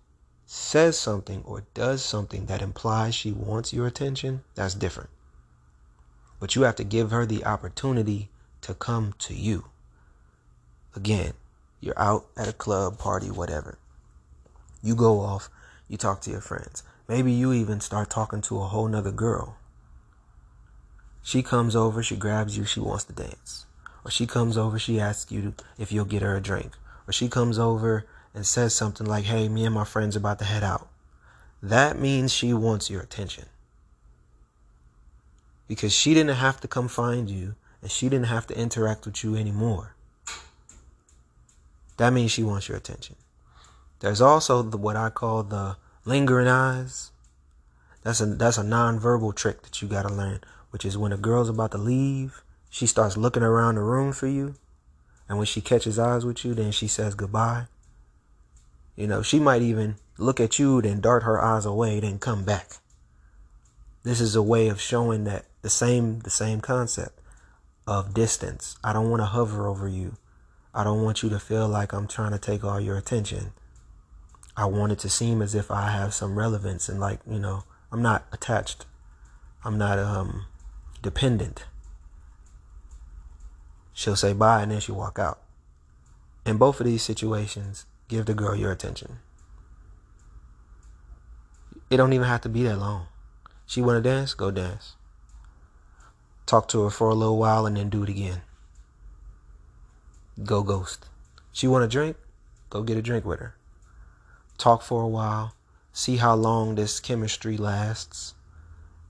says 0.46 0.96
something 0.96 1.42
or 1.44 1.64
does 1.74 2.04
something 2.04 2.46
that 2.46 2.62
implies 2.62 3.14
she 3.14 3.32
wants 3.32 3.72
your 3.72 3.86
attention. 3.86 4.44
That's 4.54 4.74
different. 4.74 5.10
But 6.38 6.54
you 6.54 6.62
have 6.62 6.76
to 6.76 6.84
give 6.84 7.10
her 7.10 7.26
the 7.26 7.44
opportunity 7.44 8.28
to 8.62 8.74
come 8.74 9.14
to 9.18 9.34
you. 9.34 9.66
Again, 10.94 11.32
you're 11.80 11.98
out 11.98 12.26
at 12.36 12.48
a 12.48 12.52
club, 12.52 12.98
party, 12.98 13.30
whatever. 13.30 13.78
You 14.82 14.94
go 14.94 15.20
off, 15.20 15.50
you 15.88 15.96
talk 15.96 16.20
to 16.22 16.30
your 16.30 16.40
friends. 16.40 16.84
Maybe 17.08 17.32
you 17.32 17.52
even 17.52 17.80
start 17.80 18.08
talking 18.08 18.40
to 18.42 18.60
a 18.60 18.66
whole 18.66 18.88
nother 18.88 19.12
girl. 19.12 19.56
She 21.22 21.42
comes 21.42 21.74
over, 21.74 22.02
she 22.02 22.16
grabs 22.16 22.56
you, 22.56 22.64
she 22.64 22.80
wants 22.80 23.04
to 23.04 23.12
dance. 23.12 23.66
Or 24.04 24.10
she 24.10 24.26
comes 24.26 24.56
over, 24.56 24.78
she 24.78 25.00
asks 25.00 25.32
you 25.32 25.54
if 25.76 25.90
you'll 25.90 26.04
get 26.04 26.22
her 26.22 26.36
a 26.36 26.40
drink. 26.40 26.72
Or 27.08 27.12
she 27.12 27.28
comes 27.28 27.58
over 27.58 28.06
and 28.36 28.46
says 28.46 28.74
something 28.74 29.06
like, 29.06 29.24
hey, 29.24 29.48
me 29.48 29.64
and 29.64 29.74
my 29.74 29.84
friends 29.84 30.14
about 30.14 30.38
to 30.38 30.44
head 30.44 30.62
out. 30.62 30.88
That 31.62 31.98
means 31.98 32.32
she 32.32 32.52
wants 32.52 32.90
your 32.90 33.00
attention. 33.00 33.46
Because 35.66 35.92
she 35.92 36.12
didn't 36.12 36.36
have 36.36 36.60
to 36.60 36.68
come 36.68 36.86
find 36.86 37.30
you 37.30 37.54
and 37.80 37.90
she 37.90 38.10
didn't 38.10 38.26
have 38.26 38.46
to 38.48 38.58
interact 38.58 39.06
with 39.06 39.24
you 39.24 39.34
anymore. 39.36 39.96
That 41.96 42.12
means 42.12 42.30
she 42.30 42.42
wants 42.42 42.68
your 42.68 42.76
attention. 42.76 43.16
There's 44.00 44.20
also 44.20 44.62
the, 44.62 44.76
what 44.76 44.96
I 44.96 45.08
call 45.08 45.42
the 45.42 45.78
lingering 46.04 46.46
eyes. 46.46 47.12
That's 48.02 48.20
a 48.20 48.26
that's 48.26 48.58
a 48.58 48.62
nonverbal 48.62 49.34
trick 49.34 49.62
that 49.62 49.80
you 49.80 49.88
gotta 49.88 50.12
learn, 50.12 50.40
which 50.70 50.84
is 50.84 50.98
when 50.98 51.12
a 51.12 51.16
girl's 51.16 51.48
about 51.48 51.72
to 51.72 51.78
leave, 51.78 52.42
she 52.68 52.86
starts 52.86 53.16
looking 53.16 53.42
around 53.42 53.76
the 53.76 53.80
room 53.80 54.12
for 54.12 54.26
you, 54.26 54.56
and 55.26 55.38
when 55.38 55.46
she 55.46 55.62
catches 55.62 55.98
eyes 55.98 56.24
with 56.24 56.44
you, 56.44 56.54
then 56.54 56.70
she 56.70 56.86
says 56.86 57.14
goodbye. 57.14 57.66
You 58.96 59.06
know, 59.06 59.22
she 59.22 59.38
might 59.38 59.62
even 59.62 59.96
look 60.18 60.40
at 60.40 60.58
you, 60.58 60.80
then 60.80 61.00
dart 61.00 61.22
her 61.22 61.42
eyes 61.42 61.66
away, 61.66 62.00
then 62.00 62.18
come 62.18 62.44
back. 62.44 62.78
This 64.02 64.20
is 64.20 64.34
a 64.34 64.42
way 64.42 64.68
of 64.68 64.80
showing 64.80 65.24
that 65.24 65.44
the 65.62 65.70
same 65.70 66.20
the 66.20 66.30
same 66.30 66.60
concept 66.60 67.20
of 67.86 68.14
distance. 68.14 68.76
I 68.82 68.92
don't 68.92 69.10
want 69.10 69.20
to 69.20 69.26
hover 69.26 69.66
over 69.66 69.86
you. 69.86 70.16
I 70.72 70.84
don't 70.84 71.02
want 71.02 71.22
you 71.22 71.28
to 71.30 71.38
feel 71.38 71.68
like 71.68 71.92
I'm 71.92 72.06
trying 72.06 72.32
to 72.32 72.38
take 72.38 72.64
all 72.64 72.80
your 72.80 72.96
attention. 72.96 73.52
I 74.56 74.66
want 74.66 74.92
it 74.92 74.98
to 75.00 75.10
seem 75.10 75.42
as 75.42 75.54
if 75.54 75.70
I 75.70 75.90
have 75.90 76.14
some 76.14 76.38
relevance 76.38 76.88
and 76.88 76.98
like, 76.98 77.20
you 77.28 77.38
know, 77.38 77.64
I'm 77.92 78.00
not 78.00 78.26
attached. 78.32 78.86
I'm 79.64 79.76
not 79.76 79.98
um 79.98 80.46
dependent. 81.02 81.64
She'll 83.92 84.16
say 84.16 84.32
bye 84.32 84.62
and 84.62 84.70
then 84.70 84.80
she'll 84.80 84.96
walk 84.96 85.18
out. 85.18 85.40
In 86.44 86.58
both 86.58 86.80
of 86.80 86.86
these 86.86 87.02
situations, 87.02 87.86
give 88.08 88.26
the 88.26 88.34
girl 88.34 88.54
your 88.54 88.72
attention. 88.72 89.18
It 91.90 91.96
don't 91.96 92.12
even 92.12 92.26
have 92.26 92.40
to 92.42 92.48
be 92.48 92.62
that 92.64 92.78
long. 92.78 93.06
She 93.66 93.80
want 93.80 94.02
to 94.02 94.08
dance? 94.08 94.34
Go 94.34 94.50
dance. 94.50 94.94
Talk 96.46 96.68
to 96.68 96.82
her 96.82 96.90
for 96.90 97.08
a 97.08 97.14
little 97.14 97.38
while 97.38 97.66
and 97.66 97.76
then 97.76 97.88
do 97.88 98.02
it 98.02 98.08
again 98.08 98.42
go 100.42 100.62
ghost. 100.62 101.06
She 101.52 101.66
want 101.66 101.84
a 101.84 101.88
drink? 101.88 102.16
Go 102.68 102.82
get 102.82 102.98
a 102.98 103.02
drink 103.02 103.24
with 103.24 103.40
her. 103.40 103.54
Talk 104.58 104.82
for 104.82 105.02
a 105.02 105.08
while. 105.08 105.54
See 105.92 106.16
how 106.16 106.34
long 106.34 106.74
this 106.74 107.00
chemistry 107.00 107.56
lasts. 107.56 108.34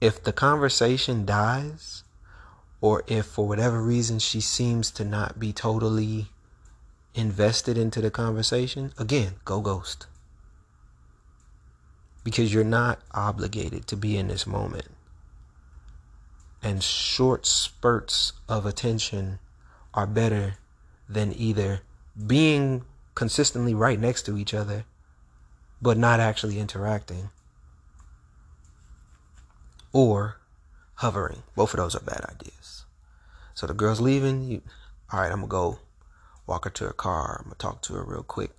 If 0.00 0.22
the 0.22 0.32
conversation 0.32 1.26
dies, 1.26 2.04
or 2.80 3.02
if 3.06 3.26
for 3.26 3.48
whatever 3.48 3.82
reason 3.82 4.18
she 4.18 4.40
seems 4.40 4.90
to 4.92 5.04
not 5.04 5.40
be 5.40 5.52
totally 5.52 6.28
invested 7.16 7.76
into 7.76 8.00
the 8.00 8.10
conversation, 8.10 8.92
again, 8.98 9.34
go 9.44 9.60
ghost. 9.60 10.06
Because 12.22 12.52
you're 12.52 12.64
not 12.64 13.00
obligated 13.12 13.86
to 13.88 13.96
be 13.96 14.16
in 14.16 14.28
this 14.28 14.46
moment. 14.46 14.88
And 16.62 16.82
short 16.82 17.46
spurts 17.46 18.32
of 18.48 18.66
attention 18.66 19.38
are 19.94 20.06
better 20.06 20.58
than 21.08 21.32
either 21.32 21.80
being 22.26 22.84
consistently 23.14 23.74
right 23.74 23.98
next 23.98 24.22
to 24.24 24.36
each 24.36 24.52
other 24.52 24.84
but 25.80 25.96
not 25.96 26.20
actually 26.20 26.58
interacting 26.58 27.30
or 29.92 30.38
hovering. 30.96 31.42
Both 31.54 31.74
of 31.74 31.78
those 31.78 31.94
are 31.94 32.00
bad 32.00 32.24
ideas. 32.28 32.84
So 33.54 33.66
the 33.66 33.74
girl's 33.74 34.00
leaving. 34.00 34.42
You, 34.42 34.62
all 35.12 35.20
right, 35.20 35.30
I'm 35.30 35.40
gonna 35.40 35.48
go 35.48 35.78
walk 36.46 36.64
her 36.64 36.70
to 36.70 36.84
her 36.84 36.92
car. 36.92 37.38
I'm 37.40 37.46
gonna 37.46 37.56
talk 37.56 37.82
to 37.82 37.94
her 37.94 38.04
real 38.04 38.22
quick. 38.22 38.50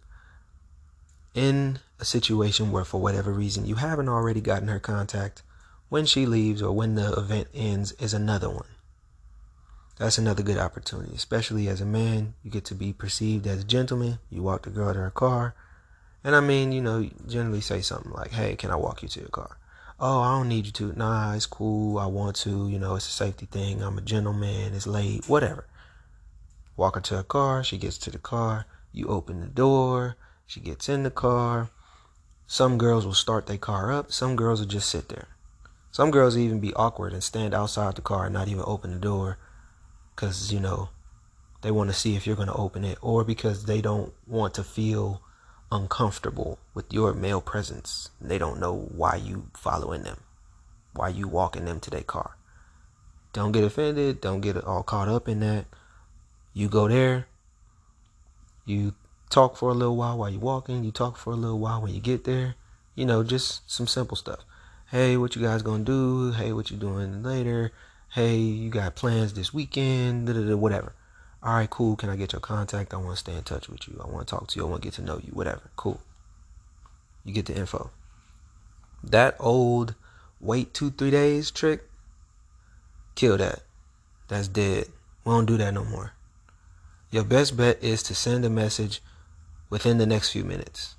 In 1.33 1.79
a 1.99 2.05
situation 2.05 2.71
where, 2.71 2.85
for 2.85 2.99
whatever 2.99 3.31
reason, 3.31 3.65
you 3.65 3.75
haven't 3.75 4.09
already 4.09 4.41
gotten 4.41 4.67
her 4.67 4.79
contact, 4.79 5.43
when 5.89 6.05
she 6.05 6.25
leaves 6.25 6.61
or 6.61 6.71
when 6.71 6.95
the 6.95 7.13
event 7.13 7.47
ends 7.53 7.91
is 7.93 8.13
another 8.13 8.49
one 8.49 8.67
that's 9.97 10.19
another 10.19 10.43
good 10.43 10.59
opportunity, 10.59 11.15
especially 11.15 11.67
as 11.67 11.81
a 11.81 11.85
man. 11.85 12.35
You 12.43 12.51
get 12.51 12.65
to 12.65 12.75
be 12.75 12.93
perceived 12.93 13.47
as 13.47 13.61
a 13.61 13.65
gentleman. 13.65 14.19
You 14.29 14.43
walk 14.43 14.63
the 14.63 14.69
girl 14.69 14.93
to 14.93 14.99
her 14.99 15.09
car. 15.09 15.55
And 16.23 16.35
I 16.35 16.39
mean, 16.39 16.71
you 16.71 16.81
know, 16.81 17.09
generally 17.27 17.61
say 17.61 17.81
something 17.81 18.11
like, 18.11 18.31
hey, 18.31 18.55
can 18.55 18.69
I 18.69 18.75
walk 18.75 19.01
you 19.01 19.09
to 19.09 19.19
your 19.19 19.29
car? 19.29 19.57
Oh, 19.99 20.19
I 20.21 20.37
don't 20.37 20.49
need 20.49 20.67
you 20.67 20.71
to. 20.73 20.93
Nah, 20.93 21.33
it's 21.33 21.47
cool. 21.47 21.97
I 21.97 22.05
want 22.05 22.35
to. 22.37 22.67
You 22.69 22.77
know, 22.77 22.95
it's 22.95 23.07
a 23.07 23.11
safety 23.11 23.47
thing. 23.47 23.81
I'm 23.81 23.97
a 23.97 24.01
gentleman. 24.01 24.75
It's 24.75 24.85
late. 24.85 25.27
Whatever. 25.27 25.65
Walk 26.77 26.95
her 26.95 27.01
to 27.01 27.17
her 27.17 27.23
car. 27.23 27.63
She 27.63 27.77
gets 27.77 27.97
to 27.97 28.11
the 28.11 28.19
car. 28.19 28.65
You 28.93 29.07
open 29.07 29.41
the 29.41 29.47
door. 29.47 30.15
She 30.45 30.61
gets 30.61 30.87
in 30.87 31.03
the 31.03 31.11
car. 31.11 31.69
Some 32.45 32.77
girls 32.77 33.05
will 33.05 33.13
start 33.13 33.47
their 33.47 33.57
car 33.57 33.91
up. 33.91 34.11
Some 34.13 34.37
girls 34.37 34.61
will 34.61 34.67
just 34.67 34.89
sit 34.89 35.09
there. 35.09 35.27
Some 35.91 36.11
girls 36.11 36.37
even 36.37 36.59
be 36.59 36.73
awkward 36.75 37.11
and 37.11 37.23
stand 37.23 37.53
outside 37.53 37.95
the 37.95 38.01
car 38.01 38.25
and 38.25 38.33
not 38.33 38.47
even 38.47 38.63
open 38.65 38.93
the 38.93 38.99
door 38.99 39.37
because 40.15 40.53
you 40.53 40.59
know 40.59 40.89
they 41.61 41.71
want 41.71 41.89
to 41.89 41.95
see 41.95 42.15
if 42.15 42.25
you're 42.25 42.35
going 42.35 42.47
to 42.47 42.53
open 42.53 42.83
it 42.83 42.97
or 43.01 43.23
because 43.23 43.65
they 43.65 43.81
don't 43.81 44.13
want 44.25 44.53
to 44.55 44.63
feel 44.63 45.21
uncomfortable 45.71 46.59
with 46.73 46.91
your 46.93 47.13
male 47.13 47.41
presence 47.41 48.09
they 48.21 48.37
don't 48.37 48.59
know 48.59 48.73
why 48.95 49.15
you 49.15 49.49
following 49.53 50.03
them 50.03 50.17
why 50.93 51.09
you 51.09 51.27
walking 51.27 51.65
them 51.65 51.79
to 51.79 51.89
their 51.89 52.03
car 52.03 52.37
don't 53.33 53.51
get 53.51 53.63
offended 53.63 54.21
don't 54.21 54.41
get 54.41 54.55
all 54.63 54.81
caught 54.81 55.09
up 55.09 55.27
in 55.27 55.39
that 55.41 55.65
you 56.57 56.67
go 56.67 56.87
there 56.87 57.27
you 58.65 58.93
talk 59.29 59.57
for 59.57 59.69
a 59.69 59.73
little 59.73 59.95
while 59.95 60.17
while 60.17 60.29
you're 60.29 60.39
walking 60.39 60.83
you 60.83 60.91
talk 60.91 61.17
for 61.17 61.31
a 61.31 61.35
little 61.35 61.59
while 61.59 61.81
when 61.81 61.93
you 61.93 61.99
get 61.99 62.23
there 62.23 62.55
you 62.95 63.05
know 63.05 63.23
just 63.23 63.69
some 63.69 63.87
simple 63.87 64.17
stuff 64.17 64.39
hey 64.91 65.17
what 65.17 65.35
you 65.35 65.41
guys 65.41 65.61
gonna 65.61 65.83
do 65.83 66.31
hey 66.31 66.51
what 66.53 66.71
you 66.71 66.77
doing 66.77 67.23
later 67.23 67.71
hey, 68.13 68.35
you 68.35 68.69
got 68.69 68.95
plans 68.95 69.33
this 69.33 69.53
weekend, 69.53 70.27
whatever. 70.59 70.93
All 71.43 71.53
right, 71.53 71.69
cool. 71.69 71.95
Can 71.95 72.09
I 72.09 72.15
get 72.15 72.33
your 72.33 72.39
contact? 72.39 72.93
I 72.93 72.97
want 72.97 73.11
to 73.11 73.17
stay 73.17 73.35
in 73.35 73.43
touch 73.43 73.69
with 73.69 73.87
you. 73.87 74.01
I 74.03 74.07
want 74.07 74.27
to 74.27 74.35
talk 74.35 74.47
to 74.47 74.59
you. 74.59 74.65
I 74.65 74.69
want 74.69 74.81
to 74.81 74.87
get 74.87 74.95
to 74.95 75.01
know 75.01 75.19
you, 75.23 75.31
whatever. 75.33 75.69
Cool. 75.75 75.99
You 77.23 77.33
get 77.33 77.45
the 77.45 77.55
info. 77.55 77.91
That 79.03 79.35
old 79.39 79.93
wait 80.39 80.73
two, 80.73 80.91
three 80.91 81.11
days 81.11 81.51
trick, 81.51 81.83
kill 83.15 83.37
that. 83.37 83.61
That's 84.27 84.47
dead. 84.47 84.87
We 85.23 85.31
don't 85.31 85.45
do 85.45 85.57
that 85.57 85.73
no 85.73 85.83
more. 85.83 86.13
Your 87.09 87.23
best 87.23 87.55
bet 87.55 87.81
is 87.83 88.03
to 88.03 88.15
send 88.15 88.43
a 88.45 88.49
message 88.49 89.01
within 89.69 89.97
the 89.97 90.05
next 90.05 90.31
few 90.31 90.43
minutes. 90.43 90.95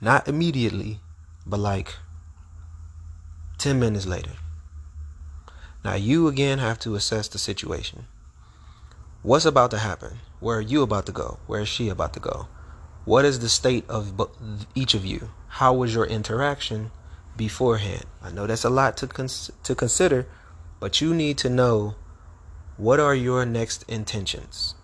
Not 0.00 0.28
immediately, 0.28 1.00
but 1.46 1.60
like 1.60 1.94
10 3.58 3.78
minutes 3.78 4.06
later. 4.06 4.32
Now 5.84 5.94
you 5.94 6.28
again 6.28 6.58
have 6.58 6.78
to 6.80 6.94
assess 6.94 7.28
the 7.28 7.38
situation. 7.38 8.06
What's 9.22 9.44
about 9.44 9.70
to 9.72 9.78
happen? 9.78 10.18
Where 10.40 10.58
are 10.58 10.60
you 10.60 10.82
about 10.82 11.06
to 11.06 11.12
go? 11.12 11.38
Where 11.46 11.60
is 11.60 11.68
she 11.68 11.88
about 11.88 12.14
to 12.14 12.20
go? 12.20 12.48
What 13.04 13.24
is 13.24 13.40
the 13.40 13.48
state 13.48 13.88
of 13.88 14.14
each 14.74 14.94
of 14.94 15.04
you? 15.04 15.30
How 15.48 15.72
was 15.72 15.94
your 15.94 16.06
interaction? 16.06 16.90
beforehand. 17.36 18.04
I 18.22 18.30
know 18.30 18.46
that's 18.46 18.64
a 18.64 18.70
lot 18.70 18.96
to 18.98 19.06
cons- 19.06 19.50
to 19.62 19.74
consider, 19.74 20.26
but 20.80 21.00
you 21.00 21.14
need 21.14 21.38
to 21.38 21.48
know 21.48 21.94
what 22.76 23.00
are 23.00 23.14
your 23.14 23.44
next 23.46 23.84
intentions. 23.88 24.74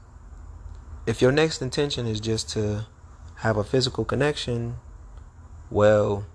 If 1.09 1.23
your 1.23 1.33
next 1.33 1.63
intention 1.63 2.07
is 2.07 2.21
just 2.21 2.51
to 2.51 2.85
have 3.37 3.57
a 3.57 3.65
physical 3.65 4.05
connection, 4.05 4.77
well, 5.71 6.27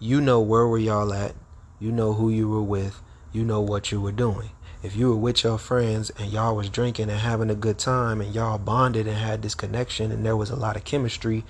you 0.00 0.20
know 0.20 0.40
where 0.40 0.66
were 0.66 0.78
y'all 0.78 1.14
at, 1.14 1.36
you 1.78 1.92
know 1.92 2.14
who 2.14 2.28
you 2.28 2.48
were 2.48 2.60
with, 2.60 3.00
you 3.30 3.44
know 3.44 3.60
what 3.60 3.92
you 3.92 4.00
were 4.00 4.10
doing. 4.10 4.50
If 4.82 4.96
you 4.96 5.10
were 5.10 5.16
with 5.16 5.44
your 5.44 5.58
friends 5.58 6.10
and 6.18 6.32
y'all 6.32 6.56
was 6.56 6.68
drinking 6.68 7.08
and 7.08 7.20
having 7.20 7.50
a 7.50 7.54
good 7.54 7.78
time 7.78 8.20
and 8.20 8.34
y'all 8.34 8.58
bonded 8.58 9.06
and 9.06 9.16
had 9.16 9.42
this 9.42 9.54
connection 9.54 10.10
and 10.10 10.26
there 10.26 10.36
was 10.36 10.50
a 10.50 10.56
lot 10.56 10.74
of 10.74 10.82
chemistry 10.82 11.44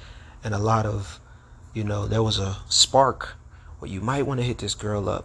and 0.44 0.52
a 0.52 0.58
lot 0.58 0.84
of, 0.84 1.20
you 1.72 1.82
know, 1.82 2.06
there 2.06 2.22
was 2.22 2.38
a 2.38 2.58
spark, 2.68 3.36
well, 3.80 3.90
you 3.90 4.02
might 4.02 4.26
want 4.26 4.40
to 4.40 4.46
hit 4.46 4.58
this 4.58 4.74
girl 4.74 5.08
up 5.08 5.24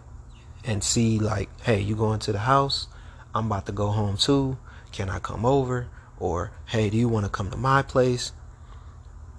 and 0.64 0.82
see 0.82 1.18
like, 1.18 1.50
hey, 1.64 1.82
you 1.82 1.96
going 1.96 2.20
to 2.20 2.32
the 2.32 2.38
house? 2.38 2.86
I'm 3.34 3.44
about 3.44 3.66
to 3.66 3.72
go 3.72 3.88
home 3.88 4.16
too. 4.16 4.56
Can 4.90 5.10
I 5.10 5.18
come 5.18 5.44
over? 5.44 5.88
Or, 6.20 6.52
hey, 6.66 6.90
do 6.90 6.98
you 6.98 7.08
want 7.08 7.24
to 7.24 7.30
come 7.30 7.50
to 7.50 7.56
my 7.56 7.80
place? 7.82 8.32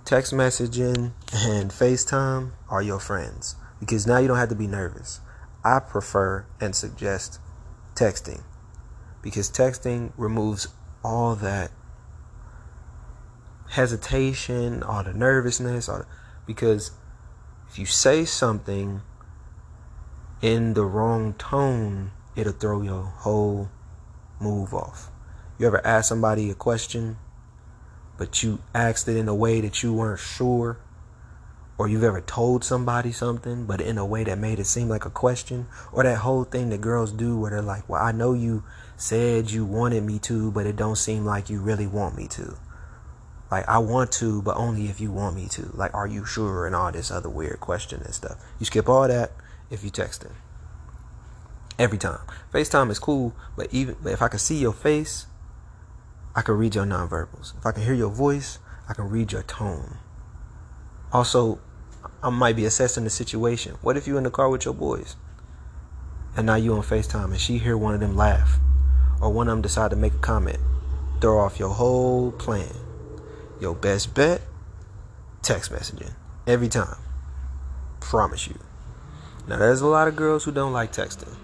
Text 0.03 0.33
messaging 0.33 1.13
and 1.31 1.69
FaceTime 1.69 2.51
are 2.69 2.81
your 2.81 2.99
friends 2.99 3.55
because 3.79 4.07
now 4.07 4.17
you 4.17 4.27
don't 4.27 4.37
have 4.37 4.49
to 4.49 4.55
be 4.55 4.65
nervous. 4.65 5.21
I 5.63 5.79
prefer 5.79 6.47
and 6.59 6.75
suggest 6.75 7.39
texting 7.93 8.41
because 9.21 9.51
texting 9.51 10.11
removes 10.17 10.69
all 11.03 11.35
that 11.35 11.71
hesitation, 13.69 14.81
all 14.81 15.03
the 15.03 15.13
nervousness, 15.13 15.87
all 15.87 15.99
the, 15.99 16.07
because 16.47 16.91
if 17.69 17.77
you 17.77 17.85
say 17.85 18.25
something 18.25 19.01
in 20.41 20.73
the 20.73 20.83
wrong 20.83 21.35
tone, 21.35 22.11
it'll 22.35 22.53
throw 22.53 22.81
your 22.81 23.03
whole 23.03 23.69
move 24.39 24.73
off. 24.73 25.10
You 25.61 25.67
ever 25.67 25.85
ask 25.85 26.09
somebody 26.09 26.49
a 26.49 26.55
question, 26.55 27.17
but 28.17 28.41
you 28.41 28.63
asked 28.73 29.07
it 29.07 29.15
in 29.15 29.27
a 29.27 29.35
way 29.35 29.61
that 29.61 29.83
you 29.83 29.93
weren't 29.93 30.19
sure? 30.19 30.79
Or 31.77 31.87
you've 31.87 32.03
ever 32.03 32.19
told 32.19 32.63
somebody 32.63 33.11
something, 33.11 33.67
but 33.67 33.79
in 33.79 33.99
a 33.99 34.03
way 34.03 34.23
that 34.23 34.39
made 34.39 34.57
it 34.57 34.65
seem 34.65 34.89
like 34.89 35.05
a 35.05 35.11
question? 35.11 35.67
Or 35.91 36.01
that 36.01 36.17
whole 36.17 36.45
thing 36.45 36.69
that 36.69 36.81
girls 36.81 37.11
do 37.11 37.37
where 37.37 37.51
they're 37.51 37.61
like, 37.61 37.87
well, 37.87 38.01
I 38.01 38.11
know 38.11 38.33
you 38.33 38.63
said 38.97 39.51
you 39.51 39.63
wanted 39.63 40.03
me 40.03 40.17
to, 40.21 40.49
but 40.49 40.65
it 40.65 40.77
don't 40.77 40.95
seem 40.95 41.25
like 41.25 41.47
you 41.47 41.61
really 41.61 41.85
want 41.85 42.17
me 42.17 42.27
to. 42.29 42.57
Like, 43.51 43.69
I 43.69 43.77
want 43.77 44.11
to, 44.13 44.41
but 44.41 44.57
only 44.57 44.87
if 44.87 44.99
you 44.99 45.11
want 45.11 45.35
me 45.35 45.47
to. 45.49 45.69
Like, 45.75 45.93
are 45.93 46.07
you 46.07 46.25
sure? 46.25 46.65
And 46.65 46.75
all 46.75 46.91
this 46.91 47.11
other 47.11 47.29
weird 47.29 47.59
question 47.59 48.01
and 48.01 48.15
stuff. 48.15 48.43
You 48.57 48.65
skip 48.65 48.89
all 48.89 49.07
that 49.07 49.33
if 49.69 49.83
you 49.83 49.91
text 49.91 50.23
texting 50.23 50.31
every 51.77 51.99
time. 51.99 52.21
FaceTime 52.51 52.89
is 52.89 52.97
cool, 52.97 53.35
but 53.55 53.71
even 53.71 53.95
if 54.05 54.23
I 54.23 54.27
can 54.27 54.39
see 54.39 54.57
your 54.57 54.73
face, 54.73 55.27
I 56.35 56.41
can 56.41 56.55
read 56.55 56.75
your 56.75 56.85
nonverbals. 56.85 57.57
If 57.57 57.65
I 57.65 57.71
can 57.71 57.83
hear 57.83 57.93
your 57.93 58.09
voice, 58.09 58.59
I 58.87 58.93
can 58.93 59.09
read 59.09 59.31
your 59.31 59.43
tone. 59.43 59.97
Also, 61.11 61.59
I 62.23 62.29
might 62.29 62.55
be 62.55 62.65
assessing 62.65 63.03
the 63.03 63.09
situation. 63.09 63.77
What 63.81 63.97
if 63.97 64.07
you 64.07 64.17
in 64.17 64.23
the 64.23 64.31
car 64.31 64.49
with 64.49 64.65
your 64.65 64.73
boys? 64.73 65.15
And 66.35 66.45
now 66.45 66.55
you 66.55 66.73
on 66.73 66.81
FaceTime 66.81 67.25
and 67.25 67.39
she 67.39 67.57
hear 67.57 67.77
one 67.77 67.93
of 67.93 67.99
them 67.99 68.15
laugh 68.15 68.59
or 69.21 69.29
one 69.29 69.47
of 69.47 69.51
them 69.51 69.61
decide 69.61 69.91
to 69.91 69.97
make 69.97 70.13
a 70.13 70.19
comment. 70.19 70.59
Throw 71.19 71.39
off 71.39 71.59
your 71.59 71.69
whole 71.69 72.31
plan. 72.31 72.73
Your 73.59 73.75
best 73.75 74.13
bet, 74.15 74.41
text 75.41 75.71
messaging. 75.71 76.13
Every 76.47 76.69
time. 76.69 76.97
Promise 77.99 78.47
you. 78.47 78.59
Now 79.47 79.57
there's 79.57 79.81
a 79.81 79.87
lot 79.87 80.07
of 80.07 80.15
girls 80.15 80.43
who 80.45 80.51
don't 80.51 80.73
like 80.73 80.93
texting. 80.93 81.35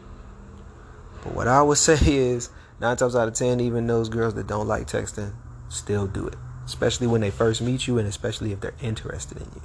But 1.23 1.33
what 1.33 1.47
I 1.47 1.61
would 1.61 1.77
say 1.77 1.97
is, 2.01 2.49
nine 2.79 2.97
times 2.97 3.15
out 3.15 3.27
of 3.27 3.33
ten, 3.33 3.59
even 3.59 3.87
those 3.87 4.09
girls 4.09 4.33
that 4.35 4.47
don't 4.47 4.67
like 4.67 4.87
texting 4.87 5.33
still 5.69 6.07
do 6.07 6.27
it. 6.27 6.35
Especially 6.65 7.07
when 7.07 7.21
they 7.21 7.31
first 7.31 7.61
meet 7.61 7.87
you 7.87 7.97
and 7.97 8.07
especially 8.07 8.51
if 8.51 8.59
they're 8.59 8.73
interested 8.81 9.37
in 9.37 9.47
you. 9.55 9.61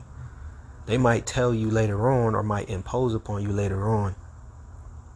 They 0.87 0.99
might 0.99 1.27
tell 1.27 1.55
you 1.55 1.71
later 1.71 2.11
on 2.11 2.35
or 2.35 2.43
might 2.43 2.69
impose 2.69 3.15
upon 3.15 3.43
you 3.43 3.51
later 3.51 3.89
on 3.89 4.15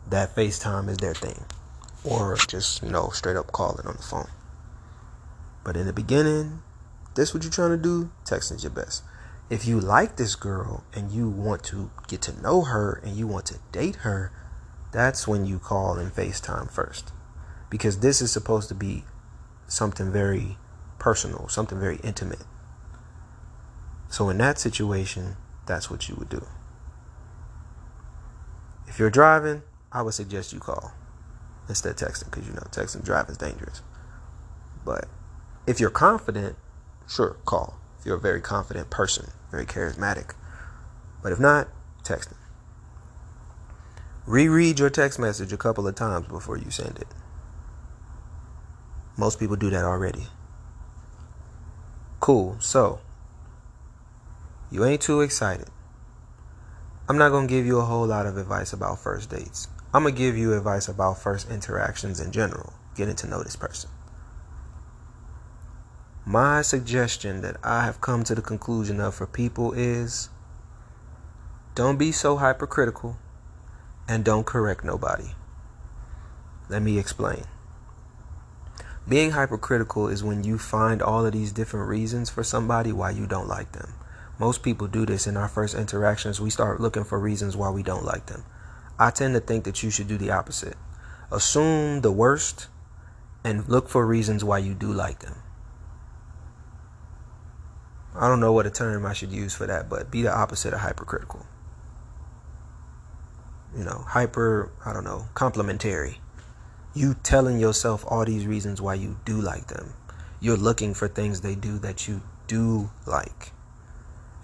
that 0.09 0.35
FaceTime 0.35 0.89
is 0.89 0.99
their 0.99 1.15
thing. 1.15 1.45
Or 2.05 2.37
just, 2.37 2.83
you 2.83 2.91
know, 2.91 3.09
straight 3.09 3.37
up 3.37 3.53
calling 3.53 3.87
on 3.87 3.97
the 3.97 4.03
phone. 4.03 4.29
But 5.65 5.77
in 5.77 5.87
the 5.87 5.93
beginning, 5.93 6.63
this 7.15 7.35
what 7.35 7.43
you're 7.43 7.53
trying 7.53 7.71
to 7.71 7.77
do, 7.77 8.11
texting's 8.25 8.63
your 8.63 8.71
best. 8.71 9.03
If 9.51 9.67
you 9.67 9.81
like 9.81 10.17
this 10.17 10.37
girl 10.37 10.85
and 10.95 11.11
you 11.11 11.29
want 11.29 11.65
to 11.65 11.91
get 12.07 12.23
to 12.23 12.41
know 12.41 12.63
her 12.63 13.01
and 13.05 13.17
you 13.17 13.27
want 13.27 13.47
to 13.47 13.59
date 13.73 13.97
her, 13.97 14.33
that's 14.93 15.27
when 15.27 15.47
you 15.47 15.59
call 15.59 15.99
and 15.99 16.13
FaceTime 16.13 16.71
first. 16.71 17.13
Because 17.71 18.01
this 18.01 18.21
is 18.23 18.31
supposed 18.31 18.69
to 18.69 18.75
be 18.75 19.05
something 19.67 20.13
very 20.13 20.57
personal, 20.99 21.49
something 21.49 21.79
very 21.79 21.97
intimate. 22.03 22.45
So 24.09 24.29
in 24.29 24.39
that 24.39 24.59
situation, 24.59 25.37
that's 25.67 25.91
what 25.91 26.09
you 26.09 26.15
would 26.17 26.29
do. 26.29 26.47
If 28.87 28.99
you're 28.99 29.11
driving, 29.11 29.63
I 29.93 30.03
would 30.03 30.15
suggest 30.15 30.53
you 30.53 30.61
call 30.61 30.93
instead 31.69 31.91
of 31.91 31.97
texting 31.97 32.31
because 32.31 32.47
you 32.47 32.53
know 32.53 32.67
texting 32.71 33.05
driving 33.05 33.33
is 33.33 33.39
dangerous. 33.39 33.83
But 34.85 35.07
if 35.67 35.81
you're 35.81 35.91
confident, 35.91 36.57
sure, 37.09 37.37
call. 37.45 37.79
If 37.99 38.07
you're 38.07 38.17
a 38.17 38.21
very 38.21 38.41
confident 38.41 38.91
person, 38.91 39.31
very 39.51 39.67
charismatic. 39.67 40.35
But 41.23 41.33
if 41.33 41.41
not, 41.41 41.69
texting. 42.05 42.37
Reread 44.27 44.79
your 44.79 44.91
text 44.91 45.19
message 45.19 45.53
a 45.53 45.57
couple 45.57 45.87
of 45.87 45.95
times 45.95 46.29
before 46.29 46.57
you 46.57 46.71
send 46.71 46.99
it. 46.99 47.09
Most 49.17 49.39
people 49.39 49.57
do 49.57 49.71
that 49.71 49.85
already. 49.85 50.27
Cool. 52.21 52.57
So, 52.61 53.01
you 54.71 54.85
ain't 54.85 55.01
too 55.01 55.21
excited. 55.21 55.69
I'm 57.09 57.19
not 57.19 57.31
going 57.31 57.47
to 57.47 57.55
give 57.55 57.65
you 57.65 57.79
a 57.79 57.85
whole 57.85 58.07
lot 58.07 58.27
of 58.27 58.37
advice 58.37 58.73
about 58.73 58.99
first 58.99 59.31
dates. 59.31 59.69
I'm 59.95 60.03
going 60.03 60.15
to 60.15 60.19
give 60.19 60.37
you 60.37 60.55
advice 60.55 60.89
about 60.89 61.23
first 61.23 61.49
interactions 61.51 62.21
in 62.21 62.33
general, 62.33 62.73
getting 62.97 63.15
to 63.17 63.27
know 63.27 63.43
this 63.43 63.57
person. 63.57 63.89
My 66.25 66.63
suggestion 66.63 67.41
that 67.43 67.57
I 67.63 67.85
have 67.85 68.01
come 68.01 68.25
to 68.25 68.35
the 68.35 68.43
conclusion 68.43 69.01
of 69.01 69.15
for 69.15 69.27
people 69.27 69.73
is 69.73 70.29
don't 71.77 71.97
be 71.97 72.11
so 72.11 72.37
hypercritical 72.37 73.17
and 74.09 74.25
don't 74.25 74.45
correct 74.45 74.83
nobody. 74.83 75.29
Let 76.69 76.83
me 76.83 76.99
explain. 76.99 77.45
Being 79.09 79.31
hypercritical 79.31 80.09
is 80.09 80.25
when 80.25 80.45
you 80.45 80.59
find 80.59 81.01
all 81.01 81.25
of 81.25 81.33
these 81.33 81.53
different 81.53 81.89
reasons 81.89 82.29
for 82.29 82.43
somebody 82.43 82.93
why 82.93 83.11
you 83.11 83.27
don't 83.27 83.49
like 83.49 83.73
them. 83.73 83.95
Most 84.39 84.63
people 84.63 84.87
do 84.87 85.07
this 85.07 85.27
in 85.27 85.37
our 85.37 85.49
first 85.49 85.75
interactions. 85.75 86.41
We 86.41 86.51
start 86.51 86.81
looking 86.81 87.05
for 87.05 87.19
reasons 87.19 87.57
why 87.57 87.71
we 87.71 87.83
don't 87.83 88.05
like 88.05 88.27
them. 88.27 88.45
I 88.99 89.11
tend 89.11 89.35
to 89.35 89.41
think 89.41 89.65
that 89.65 89.83
you 89.83 89.91
should 89.91 90.09
do 90.09 90.19
the 90.19 90.31
opposite. 90.31 90.77
Assume 91.31 92.01
the 92.01 92.13
worst 92.13 92.67
and 93.45 93.69
look 93.69 93.89
for 93.89 94.07
reasons 94.07 94.43
why 94.43 94.59
you 94.59 94.75
do 94.75 94.93
like 94.93 95.21
them. 95.21 95.37
I 98.15 98.29
don't 98.29 98.41
know 98.41 98.53
what 98.53 98.67
a 98.67 98.71
term 98.71 99.07
I 99.07 99.13
should 99.13 99.33
use 99.33 99.55
for 99.55 99.67
that, 99.67 99.89
but 99.89 100.11
be 100.11 100.23
the 100.23 100.35
opposite 100.35 100.75
of 100.75 100.81
hypercritical 100.81 101.47
you 103.77 103.85
know, 103.85 104.05
hyper, 104.09 104.73
I 104.85 104.93
don't 104.93 105.05
know, 105.05 105.27
complimentary. 105.35 106.21
You 106.97 107.13
telling 107.23 107.59
yourself 107.59 108.07
all 108.09 108.25
these 108.25 108.47
reasons 108.47 108.81
why 108.81 108.95
you 108.95 109.19
do 109.27 109.39
like 109.39 109.67
them. 109.67 109.93
You're 110.41 110.57
looking 110.57 110.95
for 110.95 111.09
things 111.09 111.43
they 111.43 111.55
do 111.55 111.77
that 111.81 112.09
you 112.09 112.23
do 112.47 112.89
like. 113.05 113.53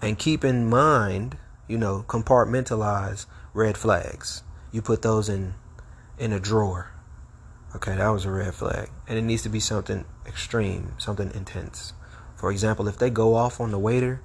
And 0.02 0.18
keep 0.18 0.44
in 0.44 0.68
mind, 0.68 1.38
you 1.66 1.78
know, 1.78 2.04
compartmentalize 2.06 3.24
red 3.54 3.78
flags. 3.78 4.42
You 4.70 4.82
put 4.82 5.00
those 5.00 5.30
in 5.30 5.54
in 6.18 6.30
a 6.30 6.38
drawer. 6.38 6.92
Okay, 7.74 7.96
that 7.96 8.08
was 8.08 8.26
a 8.26 8.30
red 8.30 8.54
flag. 8.54 8.90
And 9.08 9.18
it 9.18 9.22
needs 9.22 9.42
to 9.44 9.48
be 9.48 9.58
something 9.58 10.04
extreme, 10.26 10.92
something 10.98 11.30
intense. 11.34 11.94
For 12.36 12.52
example, 12.52 12.86
if 12.86 12.98
they 12.98 13.08
go 13.08 13.34
off 13.34 13.62
on 13.62 13.70
the 13.70 13.78
waiter, 13.78 14.20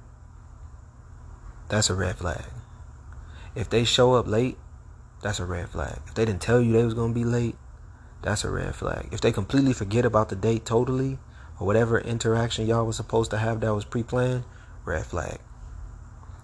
that's 1.70 1.88
a 1.88 1.94
red 1.94 2.16
flag. 2.16 2.44
If 3.54 3.70
they 3.70 3.84
show 3.84 4.12
up 4.12 4.26
late 4.26 4.58
that's 5.22 5.40
a 5.40 5.44
red 5.44 5.68
flag. 5.70 5.98
If 6.06 6.14
they 6.14 6.24
didn't 6.24 6.42
tell 6.42 6.60
you 6.60 6.72
they 6.72 6.84
was 6.84 6.94
gonna 6.94 7.12
be 7.12 7.24
late, 7.24 7.56
that's 8.22 8.44
a 8.44 8.50
red 8.50 8.74
flag. 8.74 9.08
If 9.12 9.20
they 9.20 9.32
completely 9.32 9.72
forget 9.72 10.04
about 10.04 10.28
the 10.28 10.36
date 10.36 10.64
totally, 10.64 11.18
or 11.60 11.66
whatever 11.66 11.98
interaction 11.98 12.66
y'all 12.66 12.86
was 12.86 12.96
supposed 12.96 13.30
to 13.32 13.38
have 13.38 13.60
that 13.60 13.74
was 13.74 13.84
pre-planned, 13.84 14.44
red 14.84 15.04
flag. 15.06 15.38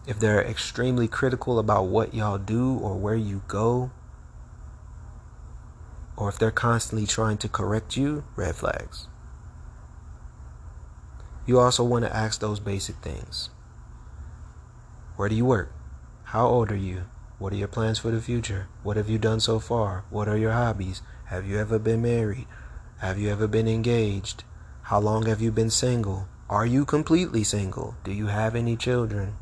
If 0.07 0.19
they're 0.19 0.43
extremely 0.43 1.09
critical 1.09 1.59
about 1.59 1.87
what 1.87 2.15
y'all 2.15 2.39
do 2.39 2.79
or 2.79 2.97
where 2.97 3.15
you 3.15 3.43
go, 3.49 3.91
or 6.17 6.29
if 6.29 6.39
they're 6.39 6.51
constantly 6.51 7.07
trying 7.07 7.39
to 7.39 7.49
correct 7.49 7.97
you, 7.97 8.25
red 8.37 8.55
flags. 8.55 9.09
You 11.47 11.59
also 11.59 11.85
want 11.85 12.05
to 12.05 12.15
ask 12.15 12.41
those 12.41 12.61
basic 12.61 12.97
things. 12.97 13.51
Where 15.17 15.29
do 15.29 15.35
you 15.35 15.45
work? 15.45 15.73
How 16.25 16.47
old 16.47 16.71
are 16.71 16.77
you? 16.77 17.05
What 17.39 17.53
are 17.53 17.57
your 17.57 17.69
plans 17.69 17.99
for 17.99 18.11
the 18.11 18.21
future? 18.21 18.69
What 18.83 18.97
have 18.97 19.09
you 19.09 19.19
done 19.19 19.41
so 19.41 19.59
far? 19.59 20.05
What 20.11 20.29
are 20.29 20.37
your 20.37 20.53
hobbies? 20.53 21.03
Have 21.29 21.47
you 21.47 21.59
ever 21.59 21.79
been 21.79 22.03
married? 22.03 22.47
Have 22.99 23.19
you 23.19 23.31
ever 23.31 23.47
been 23.47 23.67
engaged? 23.67 24.45
How 24.83 25.01
long 25.01 25.25
have 25.25 25.41
you 25.41 25.51
been 25.51 25.71
single? 25.71 26.29
Are 26.51 26.67
you 26.67 26.85
completely 26.85 27.43
single? 27.45 27.97
Do 28.05 28.13
you 28.13 28.27
have 28.27 28.55
any 28.55 28.77
children? 28.77 29.37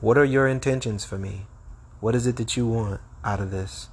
What 0.00 0.16
are 0.16 0.24
your 0.24 0.46
intentions 0.46 1.04
for 1.04 1.18
me? 1.18 1.46
What 1.98 2.14
is 2.14 2.28
it 2.28 2.36
that 2.36 2.56
you 2.56 2.64
want 2.68 3.00
out 3.24 3.40
of 3.40 3.50
this? 3.50 3.88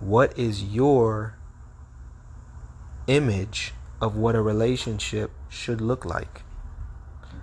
What 0.00 0.36
is 0.38 0.64
your 0.64 1.36
image 3.06 3.74
of 4.00 4.16
what 4.16 4.34
a 4.34 4.40
relationship 4.40 5.30
should 5.50 5.82
look 5.82 6.06
like? 6.06 6.40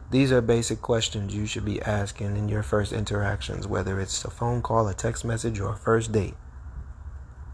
These 0.09 0.31
are 0.31 0.41
basic 0.41 0.81
questions 0.81 1.35
you 1.35 1.45
should 1.45 1.65
be 1.65 1.81
asking 1.83 2.35
in 2.35 2.49
your 2.49 2.63
first 2.63 2.91
interactions, 2.91 3.67
whether 3.67 3.99
it's 3.99 4.25
a 4.25 4.31
phone 4.31 4.63
call, 4.63 4.87
a 4.87 4.95
text 4.95 5.23
message, 5.23 5.59
or 5.59 5.73
a 5.73 5.77
first 5.77 6.11
date. 6.11 6.33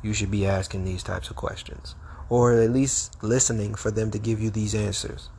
You 0.01 0.13
should 0.13 0.31
be 0.31 0.45
asking 0.45 0.83
these 0.83 1.03
types 1.03 1.29
of 1.29 1.35
questions, 1.35 1.95
or 2.29 2.53
at 2.59 2.71
least 2.71 3.21
listening 3.23 3.75
for 3.75 3.91
them 3.91 4.11
to 4.11 4.19
give 4.19 4.41
you 4.41 4.49
these 4.49 4.73
answers. 4.73 5.29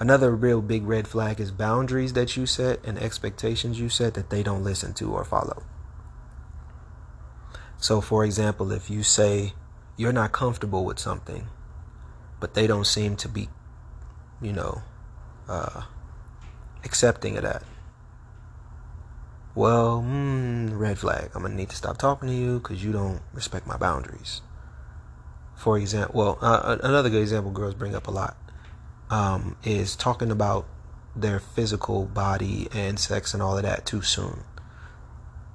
Another 0.00 0.34
real 0.34 0.62
big 0.62 0.84
red 0.84 1.08
flag 1.08 1.40
is 1.40 1.50
boundaries 1.50 2.12
that 2.12 2.36
you 2.36 2.46
set 2.46 2.84
and 2.84 2.98
expectations 2.98 3.80
you 3.80 3.88
set 3.88 4.14
that 4.14 4.30
they 4.30 4.42
don't 4.42 4.62
listen 4.62 4.94
to 4.94 5.12
or 5.12 5.24
follow. 5.24 5.64
So, 7.78 8.00
for 8.00 8.24
example, 8.24 8.72
if 8.72 8.88
you 8.88 9.02
say 9.02 9.54
you're 9.96 10.12
not 10.12 10.32
comfortable 10.32 10.84
with 10.84 10.98
something, 10.98 11.48
but 12.40 12.54
they 12.54 12.66
don't 12.66 12.86
seem 12.86 13.16
to 13.16 13.28
be, 13.28 13.48
you 14.40 14.52
know, 14.52 14.82
uh, 15.48 15.82
accepting 16.84 17.36
of 17.36 17.42
that. 17.42 17.64
Well, 19.58 20.04
mm, 20.06 20.78
red 20.78 21.00
flag. 21.00 21.32
I'm 21.34 21.42
gonna 21.42 21.52
need 21.52 21.70
to 21.70 21.74
stop 21.74 21.98
talking 21.98 22.28
to 22.28 22.34
you 22.34 22.60
because 22.60 22.84
you 22.84 22.92
don't 22.92 23.22
respect 23.32 23.66
my 23.66 23.76
boundaries. 23.76 24.40
For 25.56 25.76
example, 25.76 26.14
well, 26.16 26.38
uh, 26.40 26.76
another 26.80 27.10
good 27.10 27.22
example 27.22 27.50
girls 27.50 27.74
bring 27.74 27.92
up 27.96 28.06
a 28.06 28.12
lot 28.12 28.36
um, 29.10 29.56
is 29.64 29.96
talking 29.96 30.30
about 30.30 30.64
their 31.16 31.40
physical 31.40 32.04
body 32.04 32.68
and 32.72 33.00
sex 33.00 33.34
and 33.34 33.42
all 33.42 33.56
of 33.56 33.64
that 33.64 33.84
too 33.84 34.00
soon. 34.00 34.44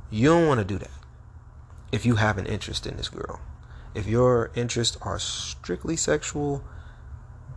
You 0.09 0.31
don't 0.31 0.47
want 0.49 0.59
to 0.59 0.65
do 0.65 0.77
that 0.79 0.91
if 1.93 2.05
you 2.05 2.17
have 2.17 2.37
an 2.37 2.45
interest 2.45 2.85
in 2.85 2.97
this 2.97 3.07
girl. 3.07 3.39
If 3.95 4.05
your 4.05 4.51
interests 4.53 4.97
are 5.01 5.17
strictly 5.17 5.95
sexual, 5.95 6.61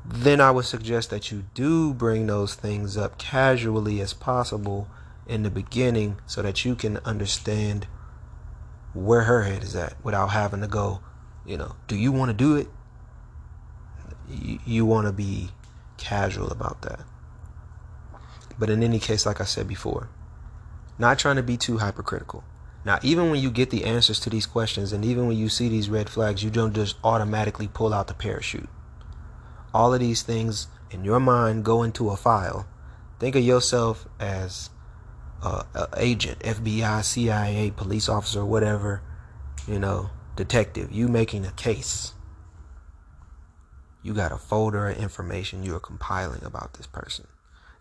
then 0.04 0.40
I 0.40 0.52
would 0.52 0.66
suggest 0.66 1.10
that 1.10 1.32
you 1.32 1.46
do 1.54 1.92
bring 1.92 2.28
those 2.28 2.54
things 2.54 2.96
up 2.96 3.18
casually 3.18 4.00
as 4.00 4.12
possible 4.12 4.86
in 5.26 5.42
the 5.42 5.50
beginning 5.50 6.20
so 6.26 6.42
that 6.42 6.64
you 6.64 6.74
can 6.74 6.98
understand 6.98 7.86
where 8.94 9.22
her 9.22 9.42
head 9.42 9.62
is 9.62 9.74
at 9.74 9.94
without 10.04 10.28
having 10.28 10.60
to 10.60 10.66
go, 10.66 11.00
you 11.44 11.56
know, 11.56 11.76
do 11.86 11.96
you 11.96 12.12
want 12.12 12.30
to 12.30 12.34
do 12.34 12.56
it? 12.56 12.68
You, 14.28 14.58
you 14.64 14.86
want 14.86 15.06
to 15.06 15.12
be 15.12 15.50
casual 15.96 16.48
about 16.48 16.82
that. 16.82 17.00
But 18.58 18.70
in 18.70 18.82
any 18.82 18.98
case, 18.98 19.26
like 19.26 19.40
I 19.40 19.44
said 19.44 19.68
before, 19.68 20.08
not 20.98 21.18
trying 21.18 21.36
to 21.36 21.42
be 21.42 21.56
too 21.56 21.78
hypercritical. 21.78 22.42
Now, 22.84 22.98
even 23.02 23.30
when 23.30 23.40
you 23.40 23.50
get 23.50 23.70
the 23.70 23.84
answers 23.84 24.20
to 24.20 24.30
these 24.30 24.46
questions 24.46 24.92
and 24.92 25.04
even 25.04 25.26
when 25.26 25.36
you 25.36 25.48
see 25.48 25.68
these 25.68 25.90
red 25.90 26.08
flags, 26.08 26.42
you 26.42 26.50
don't 26.50 26.74
just 26.74 26.96
automatically 27.04 27.68
pull 27.68 27.92
out 27.92 28.06
the 28.06 28.14
parachute 28.14 28.68
all 29.76 29.92
of 29.92 30.00
these 30.00 30.22
things 30.22 30.68
in 30.90 31.04
your 31.04 31.20
mind 31.20 31.62
go 31.62 31.82
into 31.82 32.08
a 32.08 32.16
file. 32.16 32.66
Think 33.18 33.36
of 33.36 33.42
yourself 33.42 34.08
as 34.18 34.70
a, 35.42 35.64
a 35.74 35.88
agent, 35.96 36.38
FBI, 36.40 37.04
CIA, 37.04 37.70
police 37.70 38.08
officer, 38.08 38.44
whatever, 38.44 39.02
you 39.66 39.78
know, 39.78 40.10
detective. 40.36 40.90
You 40.92 41.08
making 41.08 41.44
a 41.44 41.52
case. 41.52 42.12
You 44.02 44.14
got 44.14 44.32
a 44.32 44.36
folder 44.36 44.88
of 44.88 44.98
information 44.98 45.62
you're 45.62 45.80
compiling 45.80 46.44
about 46.44 46.74
this 46.74 46.86
person. 46.86 47.26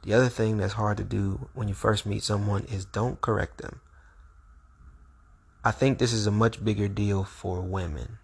The 0.04 0.14
other 0.14 0.30
thing 0.30 0.58
that's 0.58 0.74
hard 0.74 0.98
to 0.98 1.04
do 1.04 1.50
when 1.54 1.68
you 1.68 1.74
first 1.74 2.06
meet 2.06 2.24
someone 2.24 2.66
is 2.66 2.86
don't 2.86 3.22
correct 3.22 3.60
them. 3.60 3.82
I 5.64 5.72
think 5.72 5.98
this 5.98 6.14
is 6.14 6.28
a 6.28 6.32
much 6.32 6.64
bigger 6.64 6.88
deal 6.88 7.24
for 7.24 7.62
women 7.62 8.20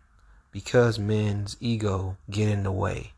because 0.52 1.00
men's 1.00 1.58
ego 1.60 2.18
get 2.30 2.48
in 2.48 2.64
the 2.64 2.72
way 2.72 3.14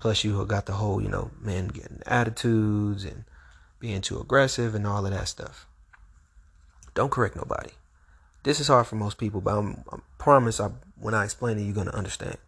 Plus, 0.00 0.22
you 0.22 0.44
got 0.46 0.66
the 0.66 0.74
whole, 0.74 1.02
you 1.02 1.08
know, 1.08 1.30
men 1.40 1.68
getting 1.68 2.02
attitudes 2.06 3.04
and 3.04 3.24
being 3.80 4.00
too 4.00 4.20
aggressive 4.20 4.74
and 4.74 4.86
all 4.86 5.04
of 5.04 5.12
that 5.12 5.28
stuff. 5.28 5.66
Don't 6.94 7.10
correct 7.10 7.36
nobody. 7.36 7.70
This 8.42 8.60
is 8.60 8.68
hard 8.68 8.86
for 8.86 8.96
most 8.96 9.18
people, 9.18 9.40
but 9.40 9.56
I'm, 9.56 9.84
I 9.92 9.98
promise 10.18 10.60
I, 10.60 10.70
when 10.98 11.14
I 11.14 11.24
explain 11.24 11.58
it, 11.58 11.62
you're 11.62 11.74
going 11.74 11.86
to 11.86 11.94
understand. 11.94 12.38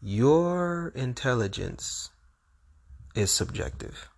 Your 0.00 0.92
intelligence 0.94 2.10
is 3.14 3.30
subjective. 3.30 4.08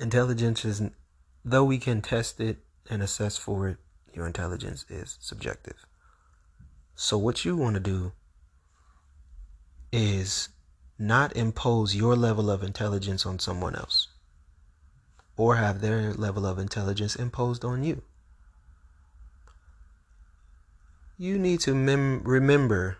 Intelligence 0.00 0.64
is, 0.64 0.82
though 1.44 1.64
we 1.64 1.78
can 1.78 2.02
test 2.02 2.40
it 2.40 2.58
and 2.90 3.02
assess 3.02 3.36
for 3.36 3.68
it, 3.68 3.76
your 4.12 4.26
intelligence 4.26 4.84
is 4.88 5.18
subjective. 5.20 5.84
So, 6.94 7.18
what 7.18 7.44
you 7.44 7.56
want 7.56 7.74
to 7.74 7.80
do 7.80 8.12
is 9.92 10.48
not 10.98 11.36
impose 11.36 11.94
your 11.94 12.16
level 12.16 12.50
of 12.50 12.62
intelligence 12.62 13.26
on 13.26 13.38
someone 13.38 13.76
else 13.76 14.08
or 15.36 15.56
have 15.56 15.80
their 15.80 16.12
level 16.14 16.46
of 16.46 16.58
intelligence 16.58 17.14
imposed 17.16 17.64
on 17.64 17.84
you. 17.84 18.02
You 21.18 21.38
need 21.38 21.60
to 21.60 21.74
mem- 21.74 22.22
remember 22.24 22.98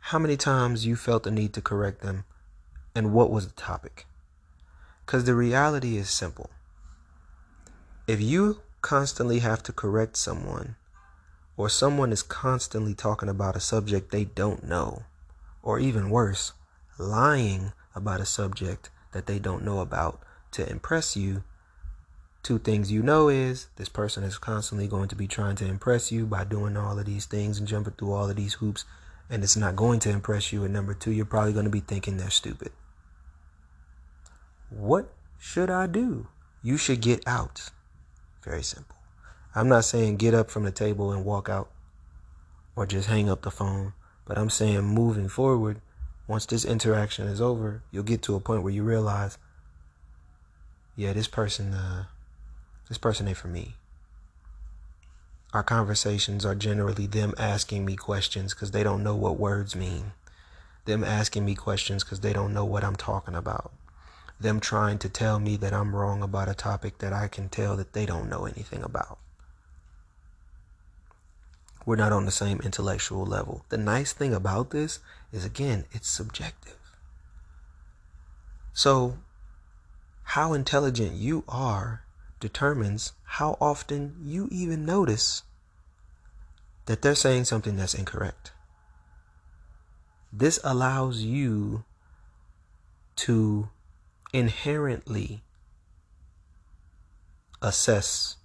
how 0.00 0.18
many 0.18 0.36
times 0.36 0.86
you 0.86 0.96
felt 0.96 1.24
the 1.24 1.30
need 1.30 1.52
to 1.54 1.60
correct 1.60 2.00
them 2.00 2.24
and 2.94 3.12
what 3.12 3.30
was 3.30 3.46
the 3.46 3.54
topic. 3.54 4.06
Because 5.04 5.24
the 5.24 5.34
reality 5.34 5.96
is 5.96 6.10
simple. 6.10 6.50
If 8.06 8.20
you 8.20 8.60
constantly 8.80 9.40
have 9.40 9.62
to 9.64 9.72
correct 9.72 10.16
someone, 10.16 10.76
or 11.56 11.68
someone 11.68 12.12
is 12.12 12.22
constantly 12.22 12.94
talking 12.94 13.28
about 13.28 13.56
a 13.56 13.60
subject 13.60 14.10
they 14.10 14.24
don't 14.24 14.64
know, 14.64 15.02
or 15.62 15.78
even 15.78 16.10
worse, 16.10 16.52
lying 16.98 17.72
about 17.94 18.20
a 18.20 18.26
subject 18.26 18.90
that 19.12 19.26
they 19.26 19.38
don't 19.38 19.64
know 19.64 19.80
about 19.80 20.22
to 20.52 20.68
impress 20.68 21.16
you. 21.16 21.42
Two 22.42 22.58
things 22.58 22.92
you 22.92 23.02
know 23.02 23.28
is 23.28 23.68
this 23.76 23.88
person 23.88 24.24
is 24.24 24.38
constantly 24.38 24.86
going 24.86 25.08
to 25.08 25.16
be 25.16 25.26
trying 25.26 25.56
to 25.56 25.66
impress 25.66 26.10
you 26.12 26.26
by 26.26 26.44
doing 26.44 26.76
all 26.76 26.98
of 26.98 27.04
these 27.06 27.26
things 27.26 27.58
and 27.58 27.68
jumping 27.68 27.94
through 27.98 28.12
all 28.12 28.30
of 28.30 28.36
these 28.36 28.54
hoops, 28.54 28.84
and 29.28 29.42
it's 29.42 29.56
not 29.56 29.76
going 29.76 30.00
to 30.00 30.10
impress 30.10 30.52
you. 30.52 30.64
And 30.64 30.72
number 30.72 30.94
two, 30.94 31.12
you're 31.12 31.26
probably 31.26 31.52
going 31.52 31.64
to 31.64 31.70
be 31.70 31.80
thinking 31.80 32.16
they're 32.16 32.30
stupid. 32.30 32.72
What 34.70 35.12
should 35.38 35.70
I 35.70 35.86
do? 35.86 36.28
You 36.62 36.76
should 36.76 37.00
get 37.00 37.26
out. 37.26 37.70
Very 38.42 38.62
simple. 38.62 38.96
I'm 39.54 39.68
not 39.68 39.84
saying 39.84 40.16
get 40.16 40.34
up 40.34 40.50
from 40.50 40.64
the 40.64 40.70
table 40.70 41.12
and 41.12 41.24
walk 41.24 41.48
out 41.48 41.70
or 42.76 42.86
just 42.86 43.08
hang 43.08 43.28
up 43.28 43.42
the 43.42 43.50
phone. 43.50 43.92
But 44.24 44.38
I'm 44.38 44.50
saying 44.50 44.82
moving 44.82 45.28
forward, 45.28 45.80
once 46.26 46.46
this 46.46 46.64
interaction 46.64 47.26
is 47.26 47.40
over, 47.40 47.82
you'll 47.90 48.04
get 48.04 48.22
to 48.22 48.34
a 48.34 48.40
point 48.40 48.62
where 48.62 48.72
you 48.72 48.82
realize, 48.82 49.38
yeah, 50.98 51.12
this 51.12 51.28
person, 51.28 51.72
uh, 51.72 52.04
this 52.88 52.98
person 52.98 53.28
ain't 53.28 53.38
for 53.38 53.48
me. 53.48 53.76
Our 55.54 55.62
conversations 55.62 56.44
are 56.44 56.54
generally 56.54 57.06
them 57.06 57.32
asking 57.38 57.84
me 57.84 57.96
questions 57.96 58.52
because 58.52 58.72
they 58.72 58.82
don't 58.82 59.02
know 59.02 59.14
what 59.14 59.38
words 59.38 59.74
mean. 59.74 60.12
Them 60.84 61.04
asking 61.04 61.44
me 61.44 61.54
questions 61.54 62.02
because 62.02 62.20
they 62.20 62.32
don't 62.32 62.52
know 62.52 62.64
what 62.64 62.82
I'm 62.82 62.96
talking 62.96 63.34
about. 63.34 63.72
Them 64.40 64.58
trying 64.58 64.98
to 64.98 65.08
tell 65.08 65.38
me 65.38 65.56
that 65.56 65.72
I'm 65.72 65.94
wrong 65.94 66.22
about 66.22 66.48
a 66.48 66.54
topic 66.54 66.98
that 66.98 67.12
I 67.12 67.28
can 67.28 67.48
tell 67.48 67.76
that 67.76 67.92
they 67.92 68.04
don't 68.04 68.28
know 68.28 68.44
anything 68.44 68.82
about 68.82 69.18
we're 71.88 71.96
not 71.96 72.12
on 72.12 72.26
the 72.26 72.30
same 72.30 72.60
intellectual 72.60 73.24
level. 73.24 73.64
The 73.70 73.78
nice 73.78 74.12
thing 74.12 74.34
about 74.34 74.72
this 74.72 74.98
is, 75.32 75.42
again, 75.42 75.86
it's 75.90 76.10
subjective. 76.10 76.76
So, 78.74 79.16
how 80.32 80.52
intelligent 80.52 81.14
you 81.14 81.42
are 81.48 82.02
determines 82.38 83.12
how 83.24 83.56
often 83.62 84.14
you 84.22 84.46
even 84.52 84.84
notice 84.84 85.42
that 86.84 87.00
they're 87.00 87.14
saying 87.14 87.46
something 87.46 87.76
that's 87.76 87.94
incorrect. 87.94 88.52
This 90.30 90.60
allows 90.62 91.22
you 91.22 91.84
to 93.16 93.70
inherently 94.30 95.42
assess 97.62 98.36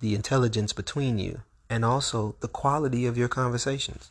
the 0.00 0.14
intelligence 0.14 0.72
between 0.72 1.18
you 1.18 1.42
and 1.68 1.84
also 1.84 2.36
the 2.40 2.48
quality 2.48 3.04
of 3.04 3.18
your 3.18 3.28
conversations. 3.28 4.10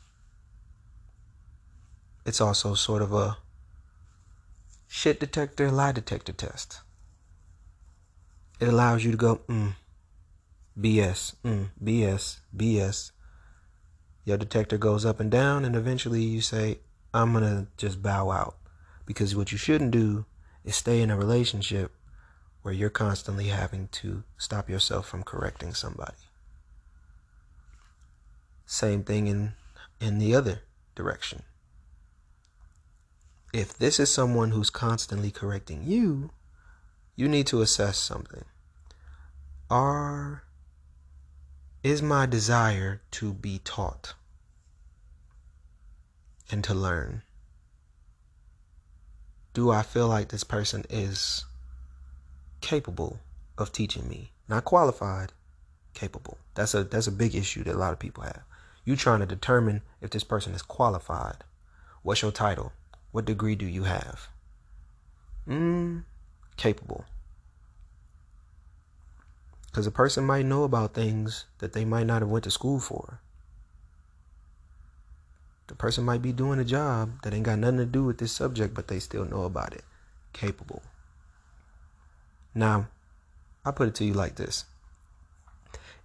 It's 2.28 2.40
also 2.40 2.76
sort 2.76 3.02
of 3.02 3.12
a 3.12 3.38
shit 4.94 5.20
detector, 5.20 5.72
lie 5.72 5.92
detector 5.92 6.32
test. 6.32 6.82
it 8.60 8.68
allows 8.68 9.04
you 9.04 9.10
to 9.10 9.18
go, 9.18 9.38
mm, 9.48 9.74
BS, 10.80 11.34
mm, 11.44 11.70
BS, 11.84 12.38
BS. 12.56 13.12
Your 14.24 14.38
detector 14.38 14.78
goes 14.78 15.04
up 15.04 15.20
and 15.20 15.32
down, 15.32 15.66
and 15.66 15.76
eventually 15.76 16.22
you 16.22 16.42
say, 16.42 16.78
I'm 17.12 17.34
to 17.34 17.68
just 17.76 18.04
bow 18.04 18.30
out. 18.30 18.56
Because 19.08 19.36
what 19.36 19.52
you 19.52 19.58
shouldn't 19.58 19.90
do 19.90 20.26
is 20.64 20.76
stay 20.76 21.02
in 21.02 21.10
a 21.10 21.18
relationship 21.18 21.92
where 22.62 22.74
you're 22.74 22.92
constantly 22.92 23.48
having 23.48 23.88
to 23.94 24.24
stop 24.38 24.70
yourself 24.70 25.08
from 25.08 25.24
correcting 25.24 25.74
somebody. 25.74 26.24
Same 28.68 29.04
thing 29.04 29.26
in 29.26 29.54
in 30.00 30.20
the 30.20 30.36
other 30.36 30.62
direction. 30.94 31.42
If 33.54 33.78
this 33.78 34.00
is 34.00 34.12
someone 34.12 34.50
who's 34.50 34.72
constantly 34.72 35.30
correcting 35.30 35.84
you, 35.84 36.32
you 37.16 37.28
need 37.28 37.46
to 37.48 37.62
assess 37.62 38.00
something. 38.00 38.46
Are 39.70 40.44
is 41.84 42.02
my 42.02 42.26
desire 42.26 43.02
to 43.12 43.34
be 43.34 43.60
taught 43.64 44.16
and 46.50 46.64
to 46.64 46.74
learn? 46.74 47.22
Do 49.54 49.70
I 49.70 49.84
feel 49.84 50.08
like 50.08 50.30
this 50.30 50.44
person 50.44 50.84
is 50.90 51.46
capable 52.62 53.20
of 53.56 53.72
teaching 53.72 54.10
me? 54.10 54.32
Not 54.48 54.66
qualified, 54.66 55.32
capable. 55.94 56.40
That's 56.56 56.74
a 56.74 56.84
that's 56.84 57.08
a 57.08 57.12
big 57.12 57.36
issue 57.36 57.64
that 57.66 57.76
a 57.76 57.78
lot 57.78 57.94
of 57.94 58.00
people 58.00 58.24
have. 58.24 58.42
You 58.84 58.96
trying 58.96 59.20
to 59.20 59.28
determine 59.28 59.84
if 60.02 60.10
this 60.10 60.24
person 60.24 60.56
is 60.56 60.64
qualified. 60.64 61.44
What's 62.02 62.24
your 62.24 62.32
title? 62.32 62.74
What 63.14 63.26
degree 63.26 63.54
do 63.54 63.68
you 63.68 63.84
have? 63.84 64.28
Mm, 65.48 66.04
capable. 66.58 67.06
Because 69.68 69.86
a 69.86 69.92
person 69.92 70.26
might 70.26 70.48
know 70.48 70.64
about 70.64 70.96
things 70.96 71.46
that 71.60 71.74
they 71.74 71.86
might 71.86 72.08
not 72.08 72.24
have 72.24 72.30
went 72.30 72.44
to 72.46 72.52
school 72.52 72.80
for. 72.80 73.20
The 75.68 75.76
person 75.76 76.04
might 76.04 76.24
be 76.24 76.34
doing 76.34 76.60
a 76.60 76.66
job 76.66 77.22
that 77.22 77.36
ain't 77.36 77.46
got 77.46 77.60
nothing 77.60 77.78
to 77.78 77.86
do 77.86 78.04
with 78.04 78.18
this 78.18 78.32
subject, 78.32 78.74
but 78.74 78.88
they 78.88 79.00
still 79.00 79.26
know 79.26 79.44
about 79.44 79.74
it. 79.74 79.84
Capable. 80.34 80.82
Now, 82.56 82.88
I 83.64 83.70
put 83.70 83.90
it 83.90 83.96
to 83.96 84.06
you 84.06 84.14
like 84.14 84.38
this. 84.38 84.66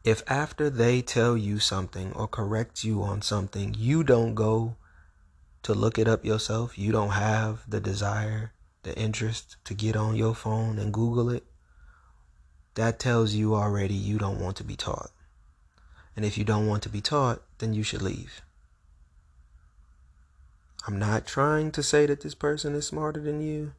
If 0.05 0.23
after 0.27 0.69
they 0.69 1.01
tell 1.01 1.39
you 1.39 1.59
something 1.59 2.13
or 2.13 2.29
correct 2.29 2.85
you 2.85 3.03
on 3.03 3.23
something, 3.23 3.75
you 3.79 4.05
don't 4.05 4.35
go 4.35 4.77
to 5.63 5.75
look 5.75 5.99
it 5.99 6.09
up 6.09 6.25
yourself, 6.25 6.79
you 6.79 6.93
don't 6.93 7.11
have 7.11 7.69
the 7.69 7.81
desire, 7.81 8.53
the 8.83 8.97
interest 8.97 9.57
to 9.65 9.75
get 9.75 9.97
on 9.97 10.17
your 10.17 10.35
phone 10.35 10.79
and 10.79 10.93
Google 10.93 11.31
it, 11.31 11.45
that 12.75 12.99
tells 12.99 13.35
you 13.35 13.55
already 13.55 13.95
you 13.95 14.19
don't 14.19 14.41
want 14.41 14.57
to 14.57 14.65
be 14.65 14.77
taught. 14.77 15.11
And 16.15 16.25
if 16.25 16.39
you 16.39 16.45
don't 16.45 16.67
want 16.67 16.83
to 16.85 16.89
be 16.89 17.01
taught, 17.01 17.43
then 17.59 17.75
you 17.75 17.83
should 17.83 18.03
leave. 18.03 18.43
I'm 20.87 20.99
not 20.99 21.27
trying 21.27 21.71
to 21.73 21.83
say 21.83 22.07
that 22.07 22.23
this 22.23 22.35
person 22.35 22.75
is 22.75 22.87
smarter 22.87 23.21
than 23.21 23.41
you, 23.41 23.73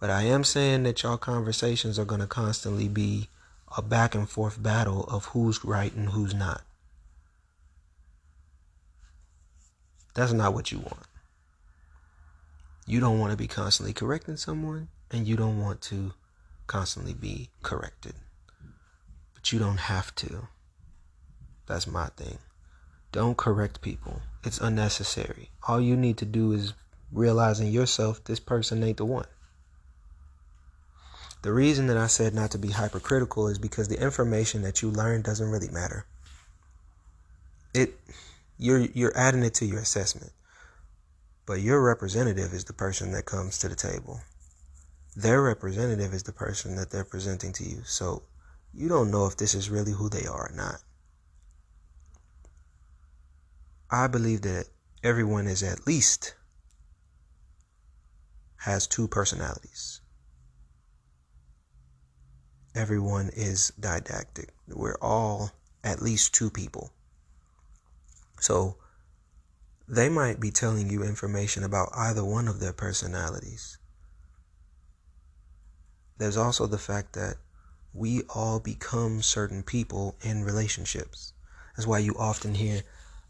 but 0.00 0.10
I 0.10 0.22
am 0.22 0.42
saying 0.42 0.82
that 0.82 1.02
y'all 1.02 1.16
conversations 1.16 1.98
are 1.98 2.04
going 2.04 2.20
to 2.20 2.26
constantly 2.26 2.88
be 2.88 3.28
a 3.76 3.82
back 3.82 4.14
and 4.14 4.28
forth 4.28 4.62
battle 4.62 5.04
of 5.04 5.26
who's 5.26 5.64
right 5.64 5.94
and 5.94 6.10
who's 6.10 6.34
not. 6.34 6.62
That's 10.14 10.32
not 10.32 10.54
what 10.54 10.72
you 10.72 10.78
want. 10.78 11.06
You 12.86 13.00
don't 13.00 13.18
want 13.18 13.32
to 13.32 13.36
be 13.36 13.46
constantly 13.46 13.92
correcting 13.92 14.36
someone, 14.36 14.88
and 15.10 15.26
you 15.26 15.36
don't 15.36 15.60
want 15.60 15.80
to 15.82 16.12
constantly 16.66 17.14
be 17.14 17.50
corrected. 17.62 18.14
But 19.34 19.52
you 19.52 19.58
don't 19.58 19.78
have 19.78 20.14
to. 20.16 20.48
That's 21.66 21.86
my 21.86 22.06
thing. 22.16 22.38
Don't 23.10 23.36
correct 23.36 23.80
people. 23.80 24.20
It's 24.44 24.60
unnecessary. 24.60 25.50
All 25.66 25.80
you 25.80 25.96
need 25.96 26.18
to 26.18 26.24
do 26.24 26.52
is 26.52 26.74
realizing 27.12 27.68
yourself 27.68 28.22
this 28.24 28.40
person 28.40 28.82
ain't 28.82 28.98
the 28.98 29.04
one. 29.04 29.26
The 31.42 31.52
reason 31.52 31.86
that 31.88 31.96
I 31.96 32.06
said 32.06 32.34
not 32.34 32.50
to 32.52 32.58
be 32.58 32.70
hypercritical 32.70 33.48
is 33.48 33.58
because 33.58 33.88
the 33.88 34.02
information 34.02 34.62
that 34.62 34.82
you 34.82 34.90
learn 34.90 35.22
doesn't 35.22 35.50
really 35.50 35.68
matter. 35.68 36.06
It 37.74 37.98
you're 38.58 38.80
you're 38.80 39.16
adding 39.16 39.42
it 39.42 39.54
to 39.54 39.66
your 39.66 39.80
assessment. 39.80 40.32
But 41.46 41.60
your 41.60 41.82
representative 41.82 42.52
is 42.52 42.64
the 42.64 42.72
person 42.72 43.12
that 43.12 43.26
comes 43.26 43.58
to 43.58 43.68
the 43.68 43.74
table. 43.74 44.20
Their 45.14 45.42
representative 45.42 46.14
is 46.14 46.22
the 46.22 46.32
person 46.32 46.76
that 46.76 46.90
they're 46.90 47.04
presenting 47.04 47.52
to 47.54 47.64
you. 47.64 47.82
So 47.84 48.22
you 48.72 48.88
don't 48.88 49.10
know 49.10 49.26
if 49.26 49.36
this 49.36 49.54
is 49.54 49.70
really 49.70 49.92
who 49.92 50.08
they 50.08 50.26
are 50.26 50.50
or 50.50 50.52
not. 50.54 50.82
I 53.90 54.06
believe 54.06 54.42
that 54.42 54.68
everyone 55.02 55.46
is 55.46 55.62
at 55.62 55.86
least 55.86 56.34
has 58.56 58.86
two 58.86 59.06
personalities 59.06 60.00
everyone 62.74 63.30
is 63.34 63.72
didactic. 63.78 64.52
We're 64.68 64.98
all 65.00 65.52
at 65.82 66.02
least 66.02 66.34
two 66.34 66.50
people. 66.50 66.92
So 68.44 68.76
they 69.88 70.10
might 70.10 70.38
be 70.38 70.50
telling 70.50 70.90
you 70.90 71.02
information 71.02 71.64
about 71.64 71.88
either 71.96 72.22
one 72.22 72.46
of 72.46 72.60
their 72.60 72.74
personalities. 72.74 73.78
There's 76.18 76.36
also 76.36 76.66
the 76.66 76.76
fact 76.76 77.14
that 77.14 77.36
we 77.94 78.20
all 78.34 78.60
become 78.60 79.22
certain 79.22 79.62
people 79.62 80.16
in 80.20 80.44
relationships. 80.44 81.32
That's 81.74 81.86
why 81.86 82.00
you 82.00 82.14
often 82.18 82.56
hear, 82.56 82.82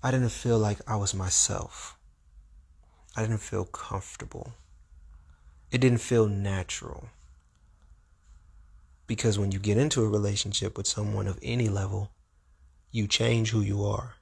I 0.03 0.11
didn't 0.11 0.31
feel 0.31 0.59
like 0.59 0.81
I 0.85 0.97
was 0.97 1.15
myself. 1.15 1.97
I 3.17 3.21
didn't 3.21 3.39
feel 3.39 3.67
comfortable. 3.67 4.55
It 5.71 5.81
didn't 5.81 5.99
feel 5.99 6.27
natural. 6.27 7.11
Because 9.07 9.39
when 9.39 9.53
you 9.53 9.61
get 9.61 9.79
into 9.79 10.03
a 10.03 10.09
relationship 10.09 10.77
with 10.77 10.89
someone 10.89 11.29
of 11.29 11.39
any 11.41 11.69
level, 11.69 12.11
you 12.91 13.07
change 13.07 13.51
who 13.51 13.61
you 13.61 13.85
are. 13.85 14.17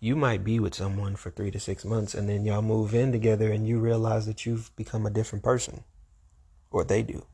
You 0.00 0.16
might 0.16 0.42
be 0.42 0.58
with 0.58 0.74
someone 0.74 1.14
for 1.14 1.30
three 1.30 1.50
to 1.50 1.60
six 1.60 1.84
months 1.84 2.14
and 2.14 2.28
then 2.28 2.44
y'all 2.44 2.62
move 2.62 2.94
in 2.94 3.12
together 3.12 3.52
and 3.52 3.68
you 3.68 3.78
realize 3.78 4.26
that 4.26 4.46
you've 4.46 4.74
become 4.74 5.04
a 5.04 5.10
different 5.10 5.44
person. 5.44 5.84
Or 6.70 6.84
they 6.84 7.02
do. 7.02 7.26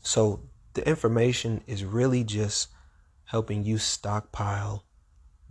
So 0.00 0.42
the 0.74 0.86
information 0.86 1.62
is 1.66 1.84
really 1.84 2.24
just 2.24 2.68
helping 3.24 3.64
you 3.64 3.78
stockpile 3.78 4.84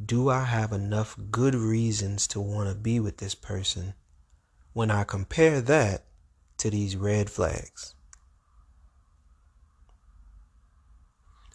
do 0.03 0.29
I 0.29 0.43
have 0.43 0.71
enough 0.71 1.15
good 1.29 1.55
reasons 1.55 2.27
to 2.27 2.41
want 2.41 2.67
to 2.69 2.75
be 2.75 2.99
with 2.99 3.17
this 3.17 3.35
person? 3.35 3.93
When 4.73 4.89
I 4.89 5.03
compare 5.03 5.61
that 5.61 6.05
to 6.57 6.69
these 6.69 6.95
red 6.95 7.29
flags. 7.29 7.95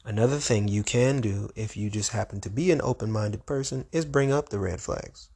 Another 0.09 0.39
thing 0.39 0.69
you 0.69 0.83
can 0.83 1.21
do 1.21 1.51
if 1.55 1.77
you 1.77 1.91
just 1.91 2.13
happen 2.13 2.41
to 2.41 2.49
be 2.49 2.71
an 2.71 2.81
open 2.83 3.13
minded 3.13 3.45
person 3.45 3.85
is 3.93 4.07
bring 4.07 4.33
up 4.33 4.49
the 4.49 4.59
red 4.59 4.81
flags. 4.81 5.29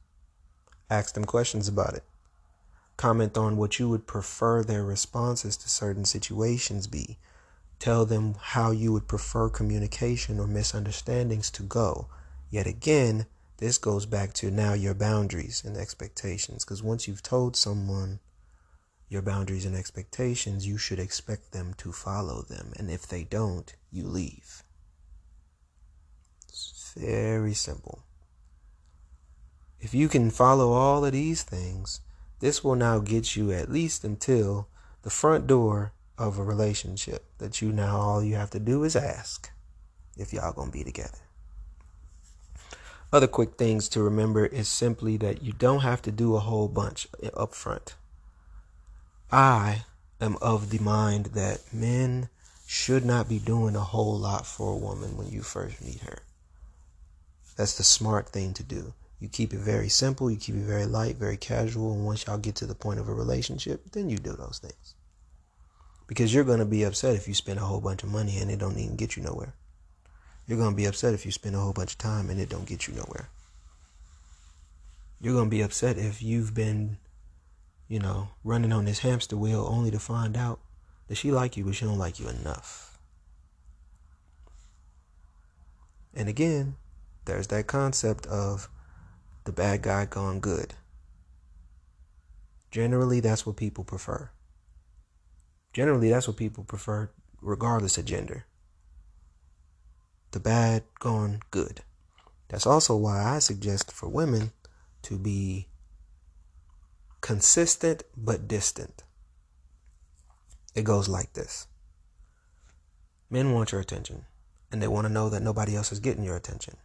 Ask 0.89 1.13
them 1.13 1.25
questions 1.25 1.67
about 1.67 1.93
it. 1.93 2.03
Comment 2.97 3.37
on 3.37 3.55
what 3.55 3.77
you 3.77 3.87
would 3.87 4.07
prefer 4.07 4.63
their 4.63 4.83
responses 4.83 5.55
to 5.57 5.69
certain 5.69 6.05
situations 6.05 6.87
be. 6.87 7.19
Tell 7.77 8.03
them 8.03 8.33
how 8.39 8.71
you 8.71 8.91
would 8.91 9.07
prefer 9.07 9.47
communication 9.47 10.39
or 10.39 10.47
misunderstandings 10.47 11.51
to 11.51 11.61
go. 11.61 12.07
Yet 12.49 12.65
again, 12.65 13.27
this 13.57 13.77
goes 13.77 14.07
back 14.07 14.33
to 14.33 14.49
now 14.49 14.73
your 14.73 14.95
boundaries 14.95 15.63
and 15.63 15.77
expectations. 15.77 16.65
Because 16.65 16.81
once 16.81 17.07
you've 17.07 17.21
told 17.21 17.55
someone 17.55 18.21
your 19.07 19.21
boundaries 19.21 19.67
and 19.67 19.75
expectations, 19.75 20.65
you 20.65 20.79
should 20.79 20.97
expect 20.97 21.51
them 21.51 21.75
to 21.77 21.91
follow 21.91 22.41
them. 22.41 22.73
And 22.75 22.89
if 22.89 23.05
they 23.05 23.23
don't, 23.23 23.71
you 23.91 24.07
leave. 24.07 24.62
Very 26.95 27.53
simple. 27.53 28.03
If 29.79 29.93
you 29.93 30.07
can 30.07 30.31
follow 30.31 30.71
all 30.71 31.03
of 31.03 31.11
these 31.11 31.43
things, 31.43 32.01
this 32.39 32.63
will 32.63 32.75
now 32.75 32.99
get 32.99 33.35
you 33.35 33.51
at 33.51 33.71
least 33.71 34.03
until 34.03 34.67
the 35.01 35.09
front 35.09 35.47
door 35.47 35.91
of 36.17 36.37
a 36.37 36.43
relationship 36.43 37.25
that 37.39 37.61
you 37.61 37.71
now 37.71 37.97
all 37.97 38.23
you 38.23 38.35
have 38.35 38.51
to 38.51 38.59
do 38.59 38.83
is 38.83 38.95
ask 38.95 39.51
if 40.17 40.31
y'all 40.31 40.53
gonna 40.53 40.71
be 40.71 40.83
together. 40.83 41.17
Other 43.11 43.27
quick 43.27 43.57
things 43.57 43.89
to 43.89 44.01
remember 44.01 44.45
is 44.45 44.67
simply 44.67 45.17
that 45.17 45.43
you 45.43 45.53
don't 45.53 45.81
have 45.81 46.01
to 46.03 46.11
do 46.11 46.35
a 46.35 46.39
whole 46.39 46.67
bunch 46.67 47.07
up 47.35 47.53
front. 47.53 47.95
I 49.31 49.85
am 50.21 50.37
of 50.41 50.69
the 50.69 50.79
mind 50.79 51.27
that 51.27 51.61
men 51.73 52.29
should 52.65 53.05
not 53.05 53.29
be 53.29 53.39
doing 53.39 53.75
a 53.75 53.81
whole 53.81 54.17
lot 54.17 54.45
for 54.45 54.73
a 54.73 54.77
woman 54.77 55.17
when 55.17 55.29
you 55.29 55.41
first 55.41 55.81
meet 55.83 56.01
her. 56.01 56.19
That's 57.55 57.77
the 57.77 57.83
smart 57.83 58.29
thing 58.29 58.53
to 58.55 58.63
do. 58.63 58.93
You 59.19 59.29
keep 59.29 59.53
it 59.53 59.59
very 59.59 59.89
simple, 59.89 60.29
you 60.29 60.37
keep 60.37 60.55
it 60.55 60.63
very 60.63 60.85
light, 60.85 61.15
very 61.15 61.37
casual, 61.37 61.93
and 61.93 62.05
once 62.05 62.25
y'all 62.25 62.37
get 62.37 62.55
to 62.55 62.65
the 62.65 62.75
point 62.75 62.99
of 62.99 63.07
a 63.07 63.13
relationship, 63.13 63.91
then 63.91 64.09
you 64.09 64.17
do 64.17 64.33
those 64.33 64.59
things. 64.59 64.95
Because 66.07 66.33
you're 66.33 66.43
to 66.43 66.65
be 66.65 66.83
upset 66.83 67.15
if 67.15 67.27
you 67.27 67.33
spend 67.33 67.59
a 67.59 67.63
whole 67.63 67.79
bunch 67.79 68.03
of 68.03 68.09
money 68.09 68.37
and 68.37 68.51
it 68.51 68.59
don't 68.59 68.77
even 68.77 68.97
get 68.97 69.15
you 69.15 69.23
nowhere. 69.23 69.53
You're 70.45 70.59
to 70.59 70.75
be 70.75 70.85
upset 70.85 71.13
if 71.13 71.25
you 71.25 71.31
spend 71.31 71.55
a 71.55 71.59
whole 71.59 71.71
bunch 71.71 71.93
of 71.93 71.97
time 71.97 72.29
and 72.29 72.39
it 72.39 72.49
don't 72.49 72.67
get 72.67 72.87
you 72.87 72.93
nowhere. 72.95 73.29
You're 75.21 75.41
to 75.41 75.49
be 75.49 75.61
upset 75.61 75.97
if 75.97 76.21
you've 76.21 76.53
been, 76.53 76.97
you 77.87 77.99
know, 77.99 78.27
running 78.43 78.73
on 78.73 78.83
this 78.83 78.99
hamster 78.99 79.37
wheel 79.37 79.65
only 79.69 79.89
to 79.91 79.99
find 79.99 80.35
out 80.35 80.59
that 81.07 81.15
she 81.15 81.31
like 81.31 81.55
you, 81.55 81.63
but 81.63 81.75
she 81.75 81.85
don't 81.85 81.97
like 81.97 82.19
you 82.19 82.27
enough. 82.27 82.99
And 86.13 86.27
again, 86.27 86.75
there's 87.25 87.47
that 87.47 87.67
concept 87.67 88.25
of 88.27 88.69
the 89.45 89.51
bad 89.51 89.81
guy 89.81 90.05
gone 90.05 90.39
good. 90.39 90.73
Generally, 92.71 93.19
that's 93.19 93.45
what 93.45 93.55
people 93.55 93.83
prefer. 93.83 94.29
Generally, 95.73 96.09
that's 96.09 96.27
what 96.27 96.37
people 96.37 96.63
prefer, 96.63 97.09
regardless 97.41 97.97
of 97.97 98.05
gender. 98.05 98.45
The 100.31 100.39
bad 100.39 100.83
gone 100.99 101.41
good. 101.51 101.81
That's 102.47 102.65
also 102.65 102.95
why 102.95 103.23
I 103.23 103.39
suggest 103.39 103.91
for 103.91 104.09
women 104.09 104.51
to 105.03 105.17
be 105.17 105.67
consistent 107.21 108.03
but 108.17 108.47
distant. 108.47 109.03
It 110.75 110.83
goes 110.83 111.07
like 111.07 111.33
this 111.33 111.67
Men 113.29 113.53
want 113.53 113.71
your 113.71 113.81
attention, 113.81 114.25
and 114.71 114.81
they 114.81 114.87
want 114.87 115.07
to 115.07 115.13
know 115.13 115.29
that 115.29 115.41
nobody 115.41 115.75
else 115.75 115.91
is 115.91 115.99
getting 115.99 116.23
your 116.23 116.35
attention. 116.35 116.75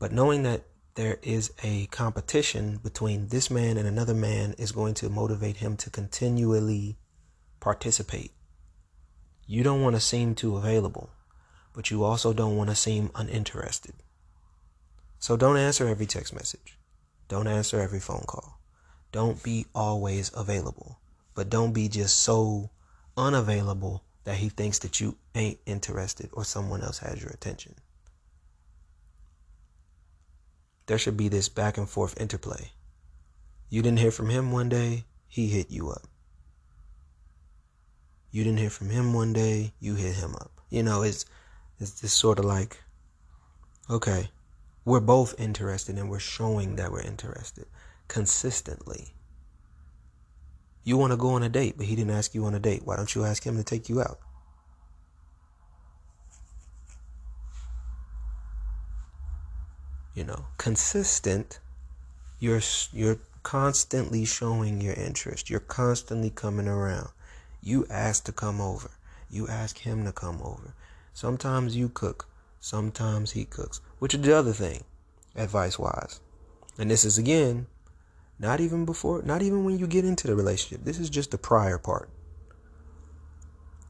But 0.00 0.12
knowing 0.12 0.42
that 0.42 0.64
there 0.94 1.18
is 1.22 1.52
a 1.62 1.86
competition 1.86 2.80
between 2.82 3.28
this 3.28 3.50
man 3.50 3.76
and 3.76 3.86
another 3.86 4.14
man 4.14 4.54
is 4.58 4.72
going 4.72 4.94
to 4.94 5.10
motivate 5.10 5.58
him 5.58 5.76
to 5.76 5.90
continually 5.90 6.96
participate. 7.60 8.32
You 9.46 9.62
don't 9.62 9.82
want 9.82 9.96
to 9.96 10.00
seem 10.00 10.34
too 10.34 10.56
available, 10.56 11.10
but 11.74 11.90
you 11.90 12.02
also 12.02 12.32
don't 12.32 12.56
want 12.56 12.70
to 12.70 12.76
seem 12.76 13.10
uninterested. 13.14 13.94
So 15.18 15.36
don't 15.36 15.58
answer 15.58 15.86
every 15.86 16.06
text 16.06 16.32
message. 16.32 16.78
Don't 17.28 17.46
answer 17.46 17.78
every 17.78 18.00
phone 18.00 18.24
call. 18.26 18.58
Don't 19.12 19.42
be 19.42 19.66
always 19.74 20.32
available, 20.34 20.98
but 21.34 21.50
don't 21.50 21.72
be 21.72 21.88
just 21.88 22.18
so 22.18 22.70
unavailable 23.18 24.02
that 24.24 24.36
he 24.36 24.48
thinks 24.48 24.78
that 24.78 24.98
you 24.98 25.16
ain't 25.34 25.58
interested 25.66 26.30
or 26.32 26.44
someone 26.44 26.82
else 26.82 26.98
has 26.98 27.20
your 27.20 27.30
attention. 27.30 27.74
There 30.90 30.98
should 30.98 31.16
be 31.16 31.28
this 31.28 31.48
back 31.48 31.78
and 31.78 31.88
forth 31.88 32.20
interplay. 32.20 32.72
You 33.68 33.80
didn't 33.80 34.00
hear 34.00 34.10
from 34.10 34.28
him 34.28 34.50
one 34.50 34.68
day, 34.68 35.04
he 35.28 35.46
hit 35.46 35.70
you 35.70 35.88
up. 35.88 36.08
You 38.32 38.42
didn't 38.42 38.58
hear 38.58 38.70
from 38.70 38.90
him 38.90 39.12
one 39.12 39.32
day, 39.32 39.72
you 39.78 39.94
hit 39.94 40.16
him 40.16 40.34
up. 40.34 40.50
You 40.68 40.82
know, 40.82 41.02
it's 41.02 41.26
it's 41.78 42.00
just 42.00 42.18
sort 42.18 42.40
of 42.40 42.44
like, 42.44 42.82
okay, 43.88 44.30
we're 44.84 44.98
both 44.98 45.38
interested 45.38 45.96
and 45.96 46.10
we're 46.10 46.18
showing 46.18 46.74
that 46.74 46.90
we're 46.90 47.02
interested 47.02 47.66
consistently. 48.08 49.14
You 50.82 50.96
want 50.96 51.12
to 51.12 51.16
go 51.16 51.34
on 51.34 51.44
a 51.44 51.48
date, 51.48 51.74
but 51.76 51.86
he 51.86 51.94
didn't 51.94 52.16
ask 52.16 52.34
you 52.34 52.44
on 52.46 52.54
a 52.56 52.58
date. 52.58 52.82
Why 52.84 52.96
don't 52.96 53.14
you 53.14 53.24
ask 53.24 53.44
him 53.44 53.56
to 53.56 53.62
take 53.62 53.88
you 53.88 54.00
out? 54.00 54.18
You 60.14 60.24
know, 60.24 60.46
consistent. 60.58 61.60
You're 62.38 62.62
you're 62.92 63.18
constantly 63.42 64.24
showing 64.24 64.80
your 64.80 64.94
interest. 64.94 65.50
You're 65.50 65.60
constantly 65.60 66.30
coming 66.30 66.68
around. 66.68 67.10
You 67.62 67.86
ask 67.90 68.24
to 68.24 68.32
come 68.32 68.60
over. 68.60 68.90
You 69.30 69.46
ask 69.48 69.78
him 69.78 70.04
to 70.04 70.12
come 70.12 70.40
over. 70.42 70.74
Sometimes 71.12 71.76
you 71.76 71.88
cook. 71.88 72.26
Sometimes 72.60 73.32
he 73.32 73.44
cooks. 73.44 73.80
Which 73.98 74.14
is 74.14 74.20
the 74.20 74.36
other 74.36 74.52
thing, 74.52 74.84
advice 75.36 75.78
wise. 75.78 76.20
And 76.78 76.90
this 76.90 77.04
is 77.04 77.18
again, 77.18 77.66
not 78.38 78.60
even 78.60 78.84
before, 78.84 79.22
not 79.22 79.42
even 79.42 79.64
when 79.64 79.78
you 79.78 79.86
get 79.86 80.04
into 80.04 80.26
the 80.26 80.34
relationship. 80.34 80.84
This 80.84 80.98
is 80.98 81.10
just 81.10 81.30
the 81.30 81.38
prior 81.38 81.78
part. 81.78 82.08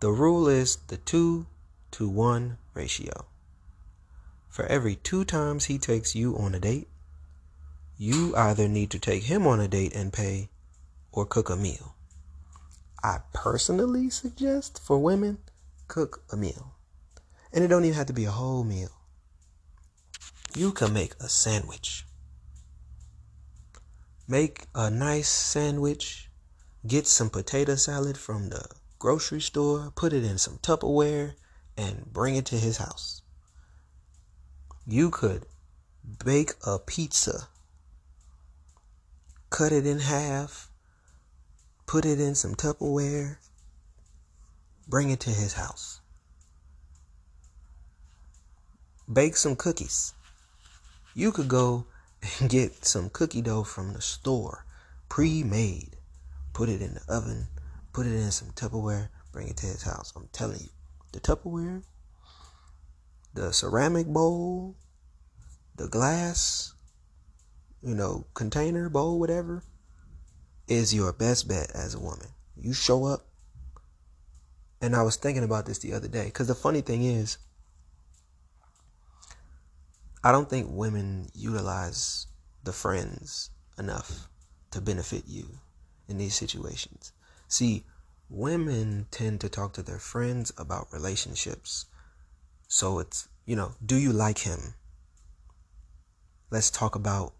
The 0.00 0.10
rule 0.10 0.48
is 0.48 0.76
the 0.88 0.96
two 0.96 1.46
to 1.92 2.08
one 2.08 2.58
ratio. 2.74 3.26
For 4.50 4.66
every 4.66 4.96
two 4.96 5.24
times 5.24 5.66
he 5.66 5.78
takes 5.78 6.16
you 6.16 6.36
on 6.36 6.54
a 6.54 6.60
date, 6.60 6.88
you 7.96 8.34
either 8.36 8.66
need 8.66 8.90
to 8.90 8.98
take 8.98 9.22
him 9.22 9.46
on 9.46 9.60
a 9.60 9.68
date 9.68 9.94
and 9.94 10.12
pay 10.12 10.50
or 11.12 11.24
cook 11.24 11.48
a 11.48 11.56
meal. 11.56 11.94
I 13.02 13.20
personally 13.32 14.10
suggest 14.10 14.80
for 14.82 14.98
women, 14.98 15.38
cook 15.86 16.24
a 16.32 16.36
meal. 16.36 16.74
And 17.52 17.64
it 17.64 17.68
don't 17.68 17.84
even 17.84 17.96
have 17.96 18.06
to 18.06 18.12
be 18.12 18.24
a 18.24 18.30
whole 18.32 18.64
meal. 18.64 18.90
You 20.56 20.72
can 20.72 20.92
make 20.92 21.14
a 21.20 21.28
sandwich. 21.28 22.04
Make 24.26 24.66
a 24.74 24.90
nice 24.90 25.28
sandwich. 25.28 26.28
Get 26.86 27.06
some 27.06 27.30
potato 27.30 27.76
salad 27.76 28.18
from 28.18 28.48
the 28.48 28.66
grocery 28.98 29.40
store, 29.40 29.92
put 29.94 30.12
it 30.12 30.24
in 30.24 30.38
some 30.38 30.58
Tupperware, 30.58 31.34
and 31.76 32.12
bring 32.12 32.34
it 32.34 32.46
to 32.46 32.56
his 32.56 32.78
house. 32.78 33.22
You 34.92 35.10
could 35.10 35.46
bake 36.24 36.54
a 36.66 36.76
pizza, 36.76 37.46
cut 39.48 39.70
it 39.70 39.86
in 39.86 40.00
half, 40.00 40.68
put 41.86 42.04
it 42.04 42.18
in 42.18 42.34
some 42.34 42.56
Tupperware, 42.56 43.36
bring 44.88 45.10
it 45.10 45.20
to 45.20 45.30
his 45.30 45.52
house. 45.52 46.00
Bake 49.10 49.36
some 49.36 49.54
cookies. 49.54 50.12
You 51.14 51.30
could 51.30 51.46
go 51.46 51.86
and 52.40 52.50
get 52.50 52.84
some 52.84 53.10
cookie 53.10 53.42
dough 53.42 53.62
from 53.62 53.92
the 53.92 54.00
store, 54.00 54.66
pre 55.08 55.44
made, 55.44 55.94
put 56.52 56.68
it 56.68 56.82
in 56.82 56.94
the 56.94 57.04
oven, 57.08 57.46
put 57.92 58.08
it 58.08 58.12
in 58.14 58.32
some 58.32 58.50
Tupperware, 58.56 59.10
bring 59.30 59.46
it 59.46 59.56
to 59.58 59.66
his 59.66 59.82
house. 59.82 60.12
I'm 60.16 60.28
telling 60.32 60.58
you, 60.58 60.70
the 61.12 61.20
Tupperware, 61.20 61.84
the 63.34 63.52
ceramic 63.52 64.06
bowl, 64.06 64.76
the 65.76 65.88
glass, 65.88 66.74
you 67.82 67.94
know, 67.94 68.26
container, 68.34 68.88
bowl, 68.88 69.18
whatever 69.18 69.62
is 70.68 70.94
your 70.94 71.12
best 71.12 71.48
bet 71.48 71.70
as 71.74 71.94
a 71.94 72.00
woman. 72.00 72.28
You 72.56 72.72
show 72.72 73.04
up. 73.04 73.26
And 74.80 74.94
I 74.94 75.02
was 75.02 75.16
thinking 75.16 75.44
about 75.44 75.66
this 75.66 75.78
the 75.78 75.92
other 75.92 76.08
day 76.08 76.26
because 76.26 76.48
the 76.48 76.54
funny 76.54 76.80
thing 76.80 77.02
is, 77.04 77.38
I 80.22 80.32
don't 80.32 80.48
think 80.48 80.68
women 80.70 81.28
utilize 81.34 82.26
the 82.62 82.72
friends 82.72 83.50
enough 83.78 84.28
to 84.70 84.80
benefit 84.80 85.24
you 85.26 85.58
in 86.08 86.18
these 86.18 86.34
situations. 86.34 87.12
See, 87.48 87.84
women 88.28 89.06
tend 89.10 89.40
to 89.40 89.48
talk 89.48 89.72
to 89.74 89.82
their 89.82 89.98
friends 89.98 90.52
about 90.56 90.92
relationships. 90.92 91.86
So 92.72 93.00
it's, 93.00 93.26
you 93.46 93.56
know, 93.56 93.72
do 93.84 93.96
you 93.96 94.12
like 94.12 94.38
him? 94.38 94.74
Let's 96.52 96.70
talk 96.70 96.94
about 96.94 97.32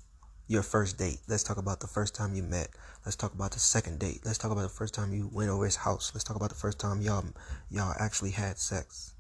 your 0.48 0.64
first 0.64 0.98
date. 0.98 1.20
Let's 1.28 1.44
talk 1.44 1.56
about 1.56 1.78
the 1.78 1.86
first 1.86 2.16
time 2.16 2.34
you 2.34 2.42
met. 2.42 2.70
Let's 3.04 3.14
talk 3.14 3.32
about 3.32 3.52
the 3.52 3.60
second 3.60 4.00
date. 4.00 4.22
Let's 4.24 4.38
talk 4.38 4.50
about 4.50 4.62
the 4.62 4.68
first 4.68 4.92
time 4.92 5.14
you 5.14 5.30
went 5.32 5.48
over 5.48 5.64
his 5.64 5.76
house. 5.76 6.10
Let's 6.12 6.24
talk 6.24 6.34
about 6.34 6.48
the 6.48 6.56
first 6.56 6.80
time 6.80 7.00
y'all 7.00 7.24
y'all 7.70 7.94
actually 8.00 8.32
had 8.32 8.58
sex. 8.58 9.14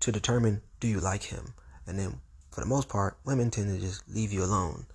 To 0.00 0.10
determine 0.10 0.62
do 0.80 0.88
you 0.88 0.98
like 0.98 1.24
him? 1.24 1.52
And 1.86 1.98
then 1.98 2.22
for 2.50 2.62
the 2.62 2.66
most 2.66 2.88
part, 2.88 3.18
women 3.22 3.50
tend 3.50 3.68
to 3.68 3.78
just 3.78 4.08
leave 4.08 4.32
you 4.32 4.44
alone 4.44 4.86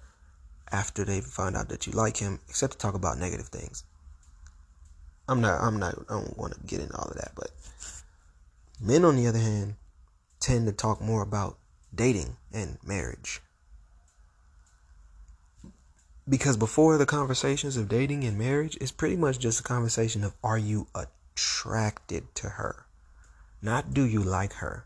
after 0.72 1.06
they 1.06 1.22
find 1.22 1.56
out 1.56 1.70
that 1.70 1.86
you 1.86 1.94
like 1.94 2.18
him, 2.18 2.40
except 2.50 2.74
to 2.74 2.80
talk 2.80 2.96
about 2.96 3.20
negative 3.20 3.50
things. 3.50 3.84
I'm 5.28 5.42
not 5.42 5.62
I'm 5.62 5.78
not 5.78 5.94
I 6.10 6.14
don't 6.14 6.38
want 6.40 6.56
to 6.56 6.60
get 6.66 6.80
into 6.80 6.98
all 6.98 7.08
of 7.08 7.18
that, 7.18 7.34
but 7.36 7.52
men 8.80 9.06
on 9.06 9.16
the 9.16 9.28
other 9.28 9.38
hand 9.38 9.76
tend 10.42 10.68
to 10.68 10.74
talk 10.74 11.00
more 11.00 11.22
about 11.22 11.58
dating 11.96 12.36
and 12.52 12.78
marriage 12.84 13.40
because 16.32 16.56
before 16.56 16.98
the 16.98 17.06
conversations 17.06 17.76
of 17.76 17.90
dating 17.90 18.24
and 18.24 18.38
marriage, 18.38 18.78
it's 18.80 18.92
pretty 18.92 19.18
much 19.18 19.38
just 19.38 19.60
a 19.60 19.64
conversation 19.64 20.24
of 20.24 20.34
are 20.42 20.58
you 20.58 20.88
attracted 20.96 22.34
to 22.36 22.48
her? 22.50 22.86
Not 23.62 23.94
do 23.94 24.06
you 24.06 24.22
like 24.22 24.54
her? 24.54 24.86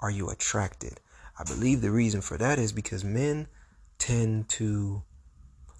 Are 0.00 0.10
you 0.10 0.30
attracted? 0.30 1.00
I 1.38 1.44
believe 1.44 1.82
the 1.82 1.90
reason 1.90 2.20
for 2.20 2.38
that 2.38 2.58
is 2.58 2.72
because 2.72 3.04
men 3.04 3.48
tend 3.98 4.48
to 4.50 5.02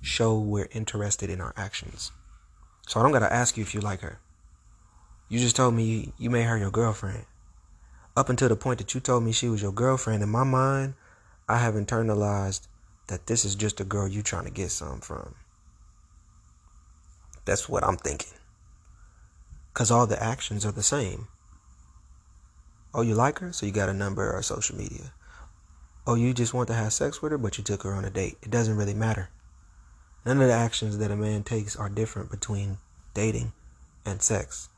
show 0.02 0.38
we're 0.38 0.68
interested 0.72 1.30
in 1.30 1.40
our 1.40 1.54
actions. 1.56 2.12
So 2.86 3.00
I 3.00 3.02
don't 3.02 3.12
got 3.12 3.20
to 3.20 3.32
ask 3.32 3.56
you 3.56 3.62
if 3.62 3.74
you 3.74 3.80
like 3.80 4.00
her. 4.00 4.20
You 5.30 5.38
just 5.38 5.56
told 5.56 5.74
me 5.74 6.12
you 6.18 6.28
made 6.28 6.44
her 6.44 6.58
your 6.58 6.70
girlfriend. 6.70 7.24
Up 8.18 8.28
until 8.28 8.48
the 8.48 8.56
point 8.56 8.78
that 8.78 8.94
you 8.94 9.00
told 9.00 9.22
me 9.22 9.30
she 9.30 9.48
was 9.48 9.62
your 9.62 9.70
girlfriend, 9.70 10.24
in 10.24 10.28
my 10.28 10.42
mind, 10.42 10.94
I 11.48 11.58
have 11.58 11.74
internalized 11.74 12.66
that 13.06 13.28
this 13.28 13.44
is 13.44 13.54
just 13.54 13.80
a 13.80 13.84
girl 13.84 14.08
you 14.08 14.22
trying 14.22 14.44
to 14.46 14.50
get 14.50 14.72
some 14.72 15.00
from. 15.00 15.36
That's 17.44 17.68
what 17.68 17.84
I'm 17.84 17.96
thinking. 17.96 18.36
Because 19.72 19.92
all 19.92 20.08
the 20.08 20.20
actions 20.20 20.66
are 20.66 20.72
the 20.72 20.82
same. 20.82 21.28
Oh, 22.92 23.02
you 23.02 23.14
like 23.14 23.38
her? 23.38 23.52
So 23.52 23.66
you 23.66 23.70
got 23.70 23.88
a 23.88 23.94
number 23.94 24.32
or 24.32 24.42
social 24.42 24.76
media. 24.76 25.12
Oh, 26.04 26.16
you 26.16 26.34
just 26.34 26.52
want 26.52 26.66
to 26.70 26.74
have 26.74 26.92
sex 26.92 27.22
with 27.22 27.30
her, 27.30 27.38
but 27.38 27.56
you 27.56 27.62
took 27.62 27.84
her 27.84 27.94
on 27.94 28.04
a 28.04 28.10
date. 28.10 28.38
It 28.42 28.50
doesn't 28.50 28.76
really 28.76 28.94
matter. 28.94 29.28
None 30.26 30.40
of 30.40 30.48
the 30.48 30.54
actions 30.54 30.98
that 30.98 31.12
a 31.12 31.16
man 31.16 31.44
takes 31.44 31.76
are 31.76 31.88
different 31.88 32.32
between 32.32 32.78
dating 33.14 33.52
and 34.04 34.20
sex 34.20 34.70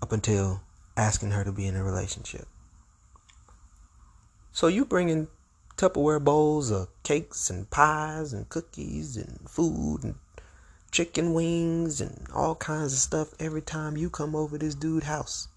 up 0.00 0.12
until 0.12 0.62
asking 0.96 1.32
her 1.32 1.44
to 1.44 1.52
be 1.52 1.66
in 1.66 1.76
a 1.76 1.84
relationship. 1.84 2.48
So 4.54 4.68
you 4.68 4.84
bringing 4.84 5.26
Tupperware 5.76 6.22
bowls 6.22 6.70
of 6.70 6.86
cakes 7.02 7.50
and 7.50 7.68
pies 7.68 8.32
and 8.32 8.48
cookies 8.48 9.16
and 9.16 9.40
food 9.50 10.04
and 10.04 10.14
chicken 10.92 11.34
wings 11.34 12.00
and 12.00 12.28
all 12.32 12.54
kinds 12.54 12.92
of 12.92 13.00
stuff 13.00 13.34
every 13.40 13.62
time 13.62 13.96
you 13.96 14.08
come 14.08 14.36
over 14.36 14.56
this 14.56 14.76
dude's 14.76 15.06
house. 15.06 15.48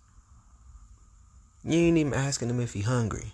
You 1.64 1.78
ain't 1.78 2.00
even 2.00 2.16
asking 2.16 2.50
him 2.50 2.60
if 2.60 2.74
he 2.74 2.82
hungry. 2.82 3.34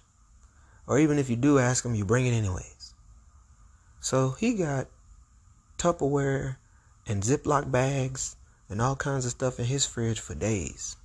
Or 0.86 1.00
even 1.00 1.18
if 1.18 1.30
you 1.30 1.38
do 1.38 1.60
ask 1.60 1.86
him, 1.86 1.96
you 1.96 2.04
bring 2.04 2.26
it 2.26 2.34
anyways. 2.34 2.94
So 4.02 4.32
he 4.32 4.56
got 4.56 4.88
Tupperware 5.78 6.58
and 7.08 7.24
Ziploc 7.24 7.72
bags 7.72 8.36
and 8.68 8.82
all 8.82 8.98
kinds 8.98 9.24
of 9.24 9.32
stuff 9.32 9.60
in 9.60 9.66
his 9.66 9.86
fridge 9.86 10.20
for 10.20 10.36
days. 10.36 10.98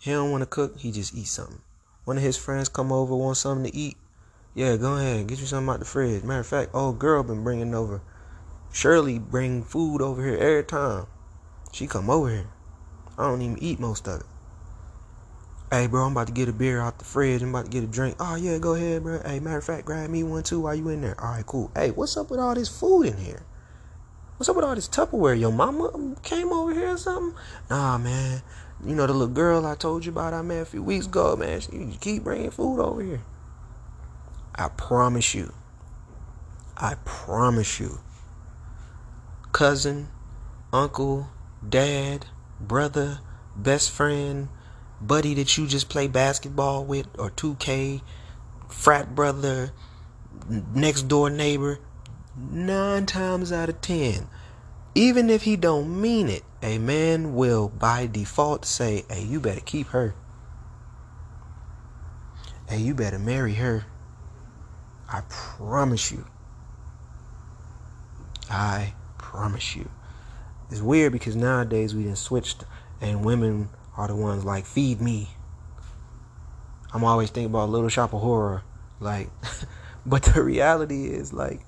He 0.00 0.10
don't 0.10 0.32
want 0.32 0.42
to 0.42 0.46
cook, 0.46 0.80
he 0.80 0.90
just 0.90 1.14
eats 1.14 1.30
something. 1.30 1.62
One 2.08 2.16
of 2.16 2.22
his 2.22 2.38
friends 2.38 2.70
come 2.70 2.90
over, 2.90 3.14
want 3.14 3.36
something 3.36 3.70
to 3.70 3.76
eat. 3.76 3.98
Yeah, 4.54 4.78
go 4.78 4.96
ahead, 4.96 5.26
get 5.26 5.40
you 5.40 5.44
something 5.44 5.68
out 5.68 5.80
the 5.80 5.84
fridge. 5.84 6.22
Matter 6.22 6.40
of 6.40 6.46
fact, 6.46 6.70
old 6.72 6.98
girl 6.98 7.22
been 7.22 7.44
bringing 7.44 7.74
over. 7.74 8.00
Shirley 8.72 9.18
bring 9.18 9.62
food 9.62 10.00
over 10.00 10.24
here 10.24 10.38
every 10.38 10.64
time. 10.64 11.04
She 11.70 11.86
come 11.86 12.08
over 12.08 12.30
here. 12.30 12.46
I 13.18 13.24
don't 13.24 13.42
even 13.42 13.62
eat 13.62 13.78
most 13.78 14.08
of 14.08 14.20
it. 14.20 14.26
Hey, 15.70 15.86
bro, 15.86 16.06
I'm 16.06 16.12
about 16.12 16.28
to 16.28 16.32
get 16.32 16.48
a 16.48 16.52
beer 16.54 16.80
out 16.80 16.98
the 16.98 17.04
fridge. 17.04 17.42
I'm 17.42 17.50
about 17.50 17.66
to 17.66 17.70
get 17.70 17.84
a 17.84 17.86
drink. 17.86 18.16
Oh, 18.18 18.36
yeah, 18.36 18.56
go 18.56 18.72
ahead, 18.72 19.02
bro. 19.02 19.20
Hey, 19.22 19.38
matter 19.38 19.58
of 19.58 19.64
fact, 19.64 19.84
grab 19.84 20.08
me 20.08 20.22
one 20.22 20.42
too 20.42 20.60
while 20.60 20.74
you 20.74 20.88
in 20.88 21.02
there. 21.02 21.20
All 21.22 21.32
right, 21.32 21.44
cool. 21.44 21.70
Hey, 21.74 21.90
what's 21.90 22.16
up 22.16 22.30
with 22.30 22.40
all 22.40 22.54
this 22.54 22.70
food 22.70 23.02
in 23.02 23.18
here? 23.18 23.42
What's 24.38 24.48
up 24.48 24.56
with 24.56 24.64
all 24.64 24.74
this 24.74 24.88
Tupperware? 24.88 25.38
Your 25.38 25.52
mama 25.52 26.16
came 26.22 26.54
over 26.54 26.72
here 26.72 26.94
or 26.94 26.96
something? 26.96 27.38
Nah, 27.68 27.98
man. 27.98 28.40
You 28.84 28.94
know 28.94 29.06
the 29.06 29.12
little 29.12 29.34
girl 29.34 29.66
I 29.66 29.74
told 29.74 30.04
you 30.04 30.12
about 30.12 30.34
I 30.34 30.42
met 30.42 30.62
a 30.62 30.64
few 30.64 30.82
weeks 30.82 31.06
ago, 31.06 31.34
man. 31.36 31.60
She 31.60 31.98
keep 32.00 32.24
bringing 32.24 32.50
food 32.50 32.80
over 32.80 33.02
here. 33.02 33.20
I 34.54 34.68
promise 34.68 35.34
you. 35.34 35.52
I 36.76 36.94
promise 37.04 37.80
you. 37.80 37.98
Cousin, 39.52 40.08
uncle, 40.72 41.28
dad, 41.66 42.26
brother, 42.60 43.20
best 43.56 43.90
friend, 43.90 44.48
buddy 45.00 45.34
that 45.34 45.56
you 45.58 45.66
just 45.66 45.88
play 45.88 46.06
basketball 46.06 46.84
with 46.84 47.06
or 47.18 47.30
2K, 47.30 48.02
frat 48.68 49.14
brother, 49.14 49.72
next 50.48 51.08
door 51.08 51.30
neighbor, 51.30 51.80
nine 52.36 53.06
times 53.06 53.50
out 53.50 53.68
of 53.68 53.80
ten, 53.80 54.28
even 54.94 55.30
if 55.30 55.42
he 55.42 55.56
don't 55.56 56.00
mean 56.00 56.28
it, 56.28 56.42
a 56.62 56.78
man 56.78 57.34
will 57.34 57.68
by 57.68 58.06
default 58.06 58.64
say, 58.64 59.04
hey, 59.08 59.22
you 59.22 59.40
better 59.40 59.60
keep 59.60 59.88
her. 59.88 60.14
Hey, 62.68 62.78
you 62.78 62.94
better 62.94 63.18
marry 63.18 63.54
her. 63.54 63.84
I 65.08 65.22
promise 65.28 66.10
you. 66.10 66.26
I 68.50 68.94
promise 69.16 69.76
you. 69.76 69.88
It's 70.70 70.82
weird 70.82 71.12
because 71.12 71.34
nowadays 71.36 71.94
we 71.94 72.04
done 72.04 72.16
switched 72.16 72.64
and 73.00 73.24
women 73.24 73.70
are 73.96 74.08
the 74.08 74.16
ones 74.16 74.44
like 74.44 74.66
feed 74.66 75.00
me. 75.00 75.28
I'm 76.92 77.04
always 77.04 77.30
thinking 77.30 77.50
about 77.50 77.70
Little 77.70 77.88
Shop 77.88 78.12
of 78.12 78.20
Horror, 78.20 78.62
like, 79.00 79.30
but 80.06 80.22
the 80.22 80.42
reality 80.42 81.06
is 81.06 81.32
like, 81.32 81.60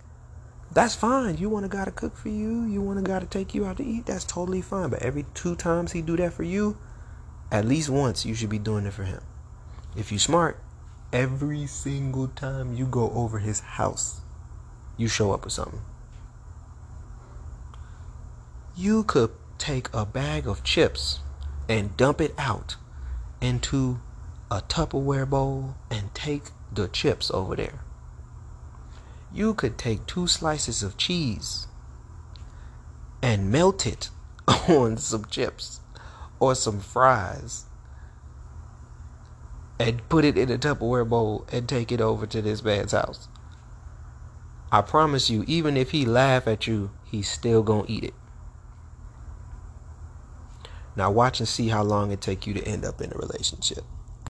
that's 0.73 0.95
fine. 0.95 1.37
You 1.39 1.49
want 1.49 1.67
a 1.67 1.69
guy 1.69 1.85
to 1.85 1.91
cook 1.91 2.17
for 2.17 2.29
you. 2.29 2.65
You 2.65 2.81
want 2.81 2.99
a 2.99 3.03
guy 3.03 3.19
to 3.19 3.27
take 3.27 3.55
you 3.55 3.67
out 3.67 3.79
to 3.79 3.85
eat. 3.85 4.07
That's 4.07 4.25
totally 4.25 4.63
fine. 4.63 4.91
But 4.91 5.03
every 5.03 5.27
two 5.35 5.57
times 5.57 5.93
he 5.93 6.03
do 6.03 6.17
that 6.17 6.33
for 6.33 6.45
you, 6.45 6.79
at 7.51 7.65
least 7.65 7.89
once 7.89 8.25
you 8.25 8.35
should 8.35 8.51
be 8.51 8.59
doing 8.59 8.87
it 8.87 8.93
for 8.93 9.05
him. 9.05 9.21
If 9.97 10.13
you 10.13 10.19
smart, 10.19 10.61
every 11.13 11.67
single 11.67 12.29
time 12.29 12.75
you 12.75 12.87
go 12.87 13.11
over 13.11 13.41
his 13.41 13.61
house, 13.61 14.21
you 14.97 15.09
show 15.09 15.33
up 15.33 15.45
with 15.45 15.53
something. 15.53 15.83
You 18.77 19.03
could 19.03 19.31
take 19.59 19.89
a 19.93 20.07
bag 20.07 20.47
of 20.47 20.63
chips 20.63 21.21
and 21.69 21.97
dump 21.97 22.21
it 22.21 22.35
out 22.39 22.77
into 23.41 24.01
a 24.51 24.61
Tupperware 24.61 25.29
bowl 25.29 25.75
and 25.91 26.15
take 26.15 26.51
the 26.73 26.89
chips 26.89 27.31
over 27.33 27.57
there. 27.57 27.81
You 29.33 29.55
could 29.55 29.79
take 29.79 30.07
two 30.07 30.27
slices 30.27 30.83
of 30.83 30.97
cheese 30.97 31.67
and 33.23 33.51
melt 33.51 33.87
it 33.87 34.11
on 34.69 34.97
some 34.97 35.25
chips 35.27 35.81
or 36.41 36.55
some 36.55 36.81
fries 36.81 37.67
and 39.79 40.07
put 40.09 40.25
it 40.25 40.37
in 40.37 40.51
a 40.51 40.59
Tupperware 40.59 41.09
bowl 41.09 41.47
and 41.53 41.69
take 41.69 41.93
it 41.93 42.01
over 42.01 42.27
to 42.27 42.43
this 42.43 42.63
man's 42.63 42.93
house. 42.93 43.29
I 44.73 44.83
promise 44.83 45.31
you, 45.31 45.45
even 45.47 45.77
if 45.77 45.91
he 45.93 46.05
laugh 46.05 46.47
at 46.47 46.67
you, 46.67 46.91
he's 47.05 47.29
still 47.31 47.63
gonna 47.63 47.87
eat 47.89 48.05
it. 48.05 48.15
Now 50.97 51.11
watch 51.11 51.41
and 51.41 51.49
see 51.49 51.69
how 51.69 51.83
long 51.83 52.11
it 52.11 52.21
take 52.21 52.47
you 52.47 52.55
to 52.55 52.63
end 52.65 52.85
up 52.85 53.01
in 53.01 53.13
a 53.13 53.17
relationship. 53.17 53.85